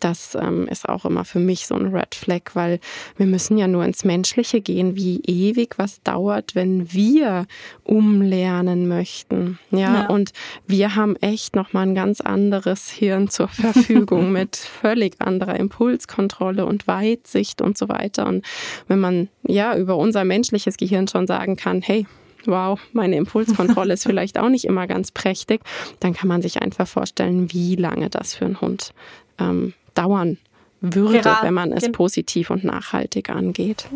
[0.00, 2.80] das ähm, ist auch immer für mich so ein Red Flag, weil
[3.16, 7.46] wir müssen ja nur ins Menschliche gehen, wie ewig was dauert, wenn wir
[7.84, 9.58] umlernen möchten.
[9.70, 10.06] Ja, ja.
[10.08, 10.32] und
[10.66, 16.66] wir haben echt noch mal ein ganz anderes Hirn zur Verfügung mit völlig anderer Impulskontrolle
[16.66, 18.26] und Weitsicht und so weiter.
[18.26, 18.44] Und
[18.88, 22.06] wenn man ja über unser menschliches Gehirn schon sagen kann, hey,
[22.46, 25.60] wow, meine Impulskontrolle ist vielleicht auch nicht immer ganz prächtig,
[26.00, 28.92] dann kann man sich einfach vorstellen, wie lange das für einen Hund
[29.38, 30.38] ähm, dauern
[30.80, 33.86] würde, Gerade, wenn man es positiv und nachhaltig angeht.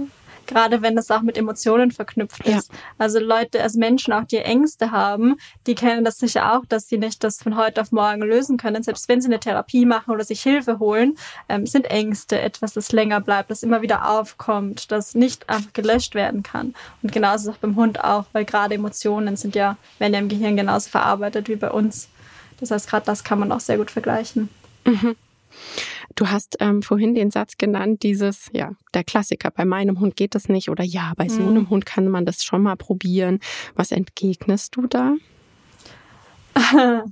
[0.50, 2.72] Gerade wenn das auch mit Emotionen verknüpft ist.
[2.72, 2.78] Ja.
[2.98, 5.36] Also Leute, als Menschen auch, die Ängste haben,
[5.68, 8.82] die kennen das sicher auch, dass sie nicht das von heute auf morgen lösen können.
[8.82, 11.16] Selbst wenn sie eine Therapie machen oder sich Hilfe holen,
[11.48, 16.16] ähm, sind Ängste etwas, das länger bleibt, das immer wieder aufkommt, das nicht einfach gelöscht
[16.16, 16.74] werden kann.
[17.00, 20.18] Und genauso ist es auch beim Hund auch, weil gerade Emotionen sind ja, werden ja
[20.18, 22.08] im Gehirn genauso verarbeitet wie bei uns.
[22.58, 24.48] Das heißt, gerade das kann man auch sehr gut vergleichen.
[24.84, 25.14] Mhm.
[26.16, 30.34] Du hast ähm, vorhin den Satz genannt, dieses, ja, der Klassiker, bei meinem Hund geht
[30.34, 31.48] das nicht oder ja, bei so mhm.
[31.48, 33.40] einem Hund kann man das schon mal probieren.
[33.74, 35.14] Was entgegnest du da?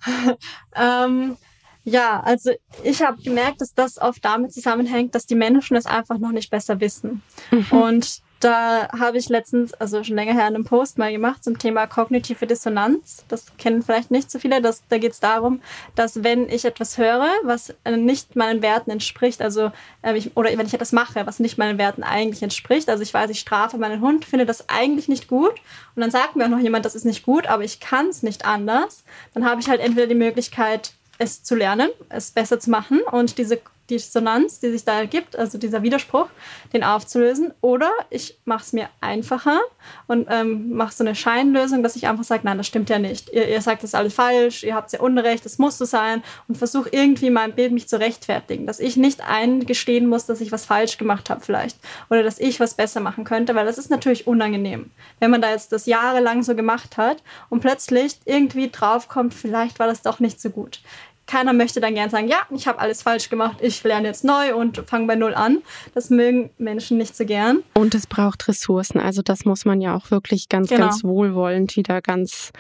[0.77, 1.37] ähm,
[1.85, 2.51] ja, also
[2.83, 6.51] ich habe gemerkt, dass das oft damit zusammenhängt, dass die Menschen es einfach noch nicht
[6.51, 7.23] besser wissen.
[7.51, 7.67] Mhm.
[7.71, 11.87] Und da habe ich letztens, also schon länger her, einen Post mal gemacht zum Thema
[11.87, 13.25] kognitive Dissonanz.
[13.29, 14.63] Das kennen vielleicht nicht so viele.
[14.63, 15.61] Das, da geht es darum,
[15.95, 19.73] dass wenn ich etwas höre, was äh, nicht meinen Werten entspricht, also
[20.03, 23.13] äh, ich, oder wenn ich etwas mache, was nicht meinen Werten eigentlich entspricht, also ich
[23.13, 25.55] weiß, ich strafe meinen Hund, finde das eigentlich nicht gut
[25.97, 28.23] und dann sagt mir auch noch jemand, das ist nicht gut, aber ich kann es
[28.23, 29.03] nicht anders,
[29.35, 33.39] dann habe ich halt entweder die Möglichkeit, es zu lernen, es besser zu machen und
[33.39, 33.61] diese
[33.91, 36.27] Dissonanz, die sich da ergibt, also dieser Widerspruch,
[36.73, 37.53] den aufzulösen.
[37.61, 39.61] Oder ich mache es mir einfacher
[40.07, 43.31] und ähm, mache so eine Scheinlösung, dass ich einfach sage, nein, das stimmt ja nicht.
[43.33, 46.57] Ihr, ihr sagt das alles falsch, ihr habt ja Unrecht, das muss so sein und
[46.57, 50.67] versuche irgendwie mein Bild mich zu rechtfertigen, dass ich nicht eingestehen muss, dass ich was
[50.67, 51.79] falsch gemacht habe vielleicht
[52.11, 55.51] oder dass ich was besser machen könnte, weil das ist natürlich unangenehm, wenn man da
[55.51, 60.41] jetzt das jahrelang so gemacht hat und plötzlich irgendwie draufkommt, vielleicht war das doch nicht
[60.41, 60.81] so gut
[61.29, 64.57] keiner möchte dann gern sagen, ja, ich habe alles falsch gemacht, ich lerne jetzt neu
[64.57, 65.59] und fange bei Null an.
[65.95, 67.63] Das mögen Menschen nicht so gern.
[67.75, 68.99] Und es braucht Ressourcen.
[68.99, 70.87] Also das muss man ja auch wirklich ganz, genau.
[70.87, 72.51] ganz wohlwollend wieder ganz,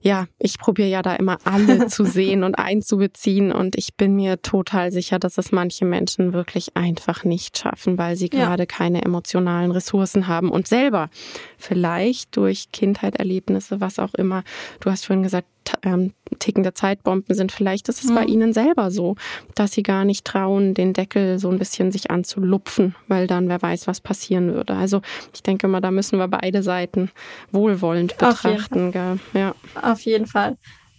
[0.00, 3.52] ja, ich probiere ja da immer alle zu sehen und einzubeziehen.
[3.52, 8.16] Und ich bin mir total sicher, dass es manche Menschen wirklich einfach nicht schaffen, weil
[8.16, 8.66] sie gerade ja.
[8.66, 11.08] keine emotionalen Ressourcen haben und selber
[11.56, 14.42] vielleicht durch Kindheiterlebnisse, was auch immer.
[14.80, 15.46] Du hast vorhin gesagt,
[15.82, 17.52] ähm, tickende Zeitbomben sind.
[17.52, 18.14] Vielleicht ist es mhm.
[18.14, 19.16] bei ihnen selber so,
[19.54, 23.60] dass sie gar nicht trauen, den Deckel so ein bisschen sich anzulupfen, weil dann wer
[23.60, 24.74] weiß, was passieren würde.
[24.74, 25.00] Also
[25.34, 27.10] ich denke mal, da müssen wir beide Seiten
[27.52, 28.48] wohlwollend betrachten.
[28.48, 29.18] Auf jeden Fall.
[29.34, 29.54] Ja.
[29.82, 30.56] Auf jeden Fall.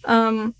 [0.08, 0.54] Ähm,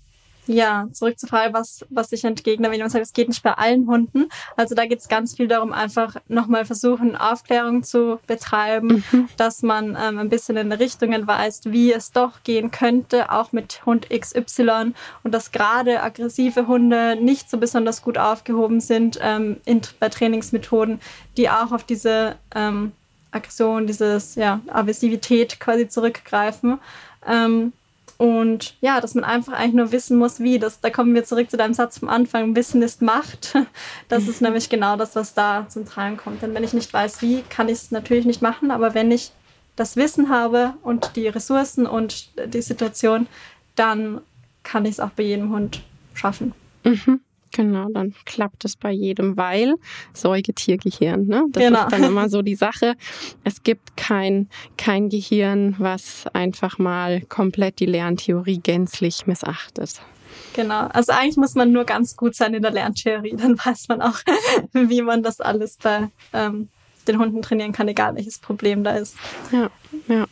[0.51, 3.53] ja, zurück zur Frage, was, was ich entgegne, wenn jemand sagt, es geht nicht bei
[3.53, 4.29] allen Hunden.
[4.55, 9.29] Also da geht es ganz viel darum, einfach nochmal versuchen, Aufklärung zu betreiben, mhm.
[9.37, 13.85] dass man ähm, ein bisschen in Richtungen weist, wie es doch gehen könnte, auch mit
[13.85, 14.93] Hund XY
[15.23, 20.99] und dass gerade aggressive Hunde nicht so besonders gut aufgehoben sind ähm, in, bei Trainingsmethoden,
[21.37, 22.91] die auch auf diese ähm,
[23.31, 26.79] Aggression, dieses ja, Aversivität quasi zurückgreifen.
[27.25, 27.73] Ähm,
[28.21, 30.59] und ja, dass man einfach eigentlich nur wissen muss, wie.
[30.59, 32.55] Das, da kommen wir zurück zu deinem Satz vom Anfang.
[32.55, 33.57] Wissen ist Macht.
[34.09, 36.43] Das ist nämlich genau das, was da zum Tragen kommt.
[36.43, 38.69] Denn wenn ich nicht weiß, wie, kann ich es natürlich nicht machen.
[38.69, 39.31] Aber wenn ich
[39.75, 43.25] das Wissen habe und die Ressourcen und die Situation,
[43.75, 44.21] dann
[44.61, 45.81] kann ich es auch bei jedem Hund
[46.13, 46.53] schaffen.
[46.83, 47.21] Mhm.
[47.51, 49.75] Genau, dann klappt es bei jedem, weil
[50.13, 51.45] Säugetiergehirn, ne?
[51.49, 51.83] Das genau.
[51.83, 52.95] ist dann immer so die Sache.
[53.43, 60.01] Es gibt kein, kein Gehirn, was einfach mal komplett die Lerntheorie gänzlich missachtet.
[60.53, 60.87] Genau.
[60.87, 64.19] Also eigentlich muss man nur ganz gut sein in der Lerntheorie, dann weiß man auch,
[64.73, 66.69] wie man das alles bei ähm,
[67.07, 69.15] den Hunden trainieren kann, egal welches Problem da ist.
[69.51, 69.69] Ja,
[70.07, 70.27] ja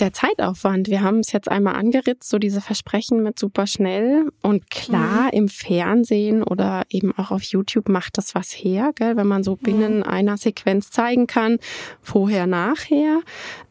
[0.00, 0.88] der Zeitaufwand.
[0.88, 4.30] Wir haben es jetzt einmal angeritzt, so diese Versprechen mit super schnell.
[4.42, 5.30] Und klar, mhm.
[5.32, 9.16] im Fernsehen oder eben auch auf YouTube macht das was her, gell?
[9.16, 10.02] wenn man so binnen mhm.
[10.04, 11.58] einer Sequenz zeigen kann,
[12.02, 13.20] vorher, nachher.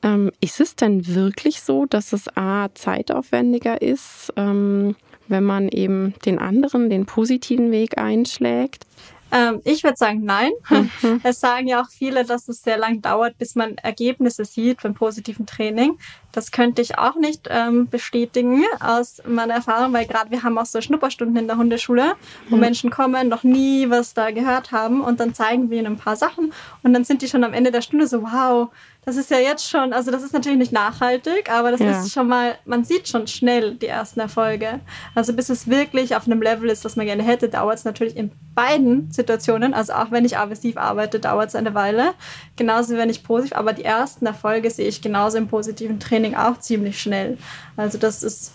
[0.01, 4.33] Ähm, ist es denn wirklich so, dass es A, zeitaufwendiger ist?
[4.35, 4.95] Ähm,
[5.27, 8.85] wenn man eben den anderen, den positiven Weg einschlägt?
[9.33, 10.51] Ähm, ich würde sagen, nein.
[10.69, 11.19] Mhm.
[11.23, 14.93] Es sagen ja auch viele, dass es sehr lang dauert, bis man Ergebnisse sieht beim
[14.93, 15.97] positiven Training.
[16.31, 20.65] Das könnte ich auch nicht ähm, bestätigen aus meiner Erfahrung, weil gerade wir haben auch
[20.65, 22.15] so Schnupperstunden in der Hundeschule,
[22.49, 22.61] wo mhm.
[22.61, 26.15] Menschen kommen, noch nie was da gehört haben und dann zeigen wir ihnen ein paar
[26.15, 26.53] Sachen
[26.83, 28.69] und dann sind die schon am Ende der Stunde so, wow,
[29.05, 31.91] das ist ja jetzt schon, also das ist natürlich nicht nachhaltig, aber das ja.
[31.91, 34.79] ist schon mal, man sieht schon schnell die ersten Erfolge.
[35.13, 38.15] Also bis es wirklich auf einem Level ist, was man gerne hätte, dauert es natürlich
[38.15, 39.73] in beiden Situationen.
[39.73, 42.13] Also auch wenn ich aversiv arbeite, dauert es eine Weile.
[42.55, 46.59] Genauso wenn ich positiv, aber die ersten Erfolge sehe ich genauso im positiven Training auch
[46.59, 47.37] ziemlich schnell.
[47.75, 48.53] Also das ist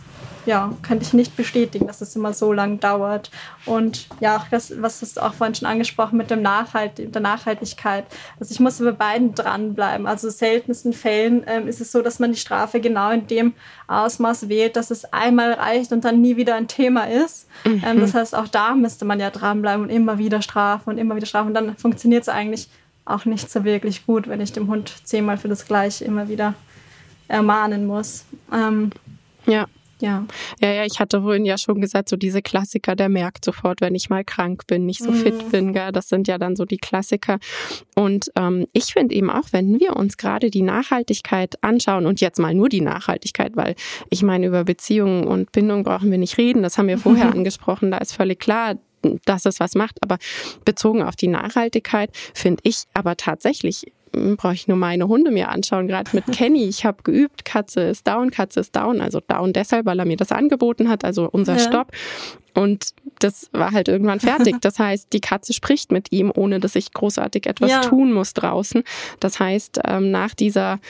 [0.49, 3.30] ja, könnte ich nicht bestätigen, dass es immer so lang dauert.
[3.66, 8.07] Und ja, das, was ist auch vorhin schon angesprochen mit dem Nachhalt, der Nachhaltigkeit.
[8.40, 10.07] Also ich muss bei beiden dranbleiben.
[10.07, 13.53] Also seltensten Fällen ähm, ist es so, dass man die Strafe genau in dem
[13.88, 17.46] Ausmaß wählt, dass es einmal reicht und dann nie wieder ein Thema ist.
[17.66, 17.82] Mhm.
[17.84, 21.14] Ähm, das heißt, auch da müsste man ja dranbleiben und immer wieder strafen und immer
[21.14, 21.49] wieder strafen.
[21.49, 22.70] Und dann funktioniert es eigentlich
[23.05, 26.55] auch nicht so wirklich gut, wenn ich dem Hund zehnmal für das Gleiche immer wieder
[27.28, 28.24] ermahnen muss.
[28.51, 28.92] Ähm,
[29.44, 29.66] ja.
[30.01, 30.24] Ja.
[30.61, 33.94] Ja, ja, ich hatte vorhin ja schon gesagt, so diese Klassiker, der merkt sofort, wenn
[33.94, 35.16] ich mal krank bin, nicht so mhm.
[35.16, 35.92] fit bin, gell?
[35.92, 37.38] das sind ja dann so die Klassiker.
[37.94, 42.38] Und ähm, ich finde eben auch, wenn wir uns gerade die Nachhaltigkeit anschauen und jetzt
[42.38, 43.74] mal nur die Nachhaltigkeit, weil
[44.11, 47.90] ich meine, über Beziehungen und Bindung brauchen wir nicht reden, das haben wir vorher angesprochen,
[47.90, 48.76] da ist völlig klar,
[49.24, 50.03] dass es was macht.
[50.03, 50.18] Aber
[50.64, 53.92] bezogen auf die Nachhaltigkeit finde ich aber tatsächlich
[54.37, 56.65] brauche ich nur meine Hunde mir anschauen, gerade mit Kenny.
[56.65, 59.01] Ich habe geübt, Katze ist down, Katze ist down.
[59.01, 61.59] Also down deshalb, weil er mir das angeboten hat, also unser ja.
[61.61, 61.93] Stopp.
[62.55, 64.57] Und das war halt irgendwann fertig.
[64.61, 67.81] Das heißt, die Katze spricht mit ihm, ohne dass ich großartig etwas ja.
[67.83, 68.83] tun muss draußen.
[69.21, 70.81] Das heißt, ähm, nach dieser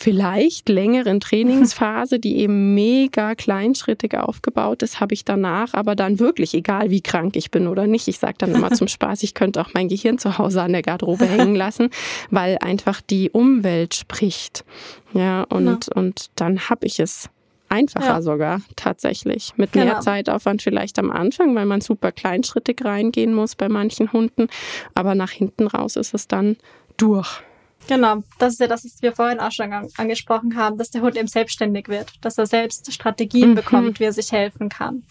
[0.00, 6.54] vielleicht längeren Trainingsphase, die eben mega kleinschrittig aufgebaut ist, habe ich danach aber dann wirklich,
[6.54, 9.60] egal wie krank ich bin oder nicht, ich sage dann immer zum Spaß, ich könnte
[9.60, 11.90] auch mein Gehirn zu Hause an der Garderobe hängen lassen,
[12.30, 14.64] weil einfach die Umwelt spricht.
[15.12, 15.94] Ja, und, ja.
[15.94, 17.28] und dann habe ich es
[17.68, 18.22] einfacher ja.
[18.22, 19.52] sogar tatsächlich.
[19.56, 19.84] Mit genau.
[19.84, 24.48] mehr Zeitaufwand vielleicht am Anfang, weil man super kleinschrittig reingehen muss bei manchen Hunden.
[24.94, 26.56] Aber nach hinten raus ist es dann
[26.96, 27.42] durch.
[27.90, 31.16] Genau, das ist ja das, was wir vorhin auch schon angesprochen haben, dass der Hund
[31.16, 33.54] eben selbstständig wird, dass er selbst Strategien mhm.
[33.56, 35.02] bekommt, wie er sich helfen kann.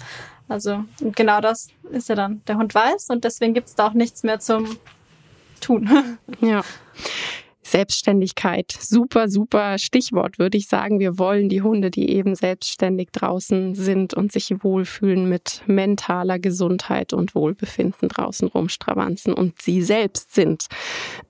[0.48, 3.94] Also genau das ist ja dann, der Hund weiß und deswegen gibt es da auch
[3.94, 4.78] nichts mehr zum
[5.60, 5.90] Tun.
[6.40, 6.64] Ja.
[7.62, 11.00] Selbstständigkeit, super, super Stichwort, würde ich sagen.
[11.00, 17.12] Wir wollen die Hunde, die eben selbstständig draußen sind und sich wohlfühlen mit mentaler Gesundheit
[17.12, 20.68] und Wohlbefinden draußen rumstravanzen und sie selbst sind.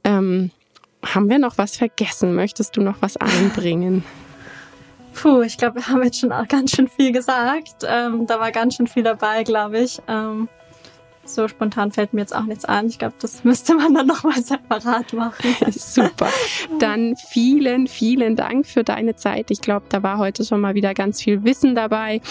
[0.06, 0.52] Ähm,
[1.06, 2.36] haben wir noch was vergessen?
[2.36, 4.04] Möchtest du noch was einbringen?
[5.14, 7.86] Puh, ich glaube, wir haben jetzt schon ganz schön viel gesagt.
[7.86, 10.02] Ähm, da war ganz schön viel dabei, glaube ich.
[10.08, 10.48] Ähm,
[11.34, 12.88] so spontan fällt mir jetzt auch nichts ein.
[12.88, 15.56] Ich glaube, das müsste man dann nochmal separat machen.
[15.72, 16.30] Super.
[16.80, 19.52] Dann vielen, vielen Dank für deine Zeit.
[19.52, 22.22] Ich glaube, da war heute schon mal wieder ganz viel Wissen dabei.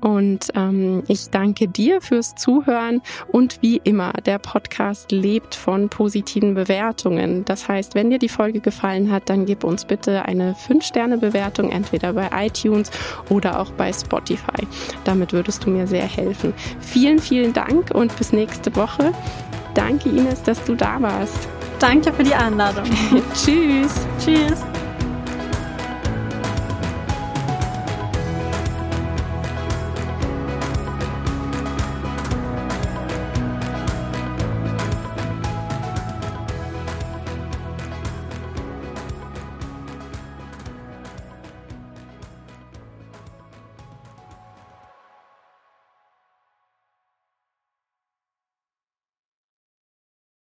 [0.00, 3.02] Und ähm, ich danke dir fürs Zuhören.
[3.28, 7.44] Und wie immer, der Podcast lebt von positiven Bewertungen.
[7.44, 12.12] Das heißt, wenn dir die Folge gefallen hat, dann gib uns bitte eine 5-Sterne-Bewertung, entweder
[12.12, 12.90] bei iTunes
[13.28, 14.66] oder auch bei Spotify.
[15.04, 16.52] Damit würdest du mir sehr helfen.
[16.80, 19.12] Vielen, vielen Dank und bis nächste Woche.
[19.74, 21.48] Danke, Ines, dass du da warst.
[21.78, 22.84] Danke für die Einladung.
[23.34, 23.92] Tschüss.
[24.18, 24.60] Tschüss.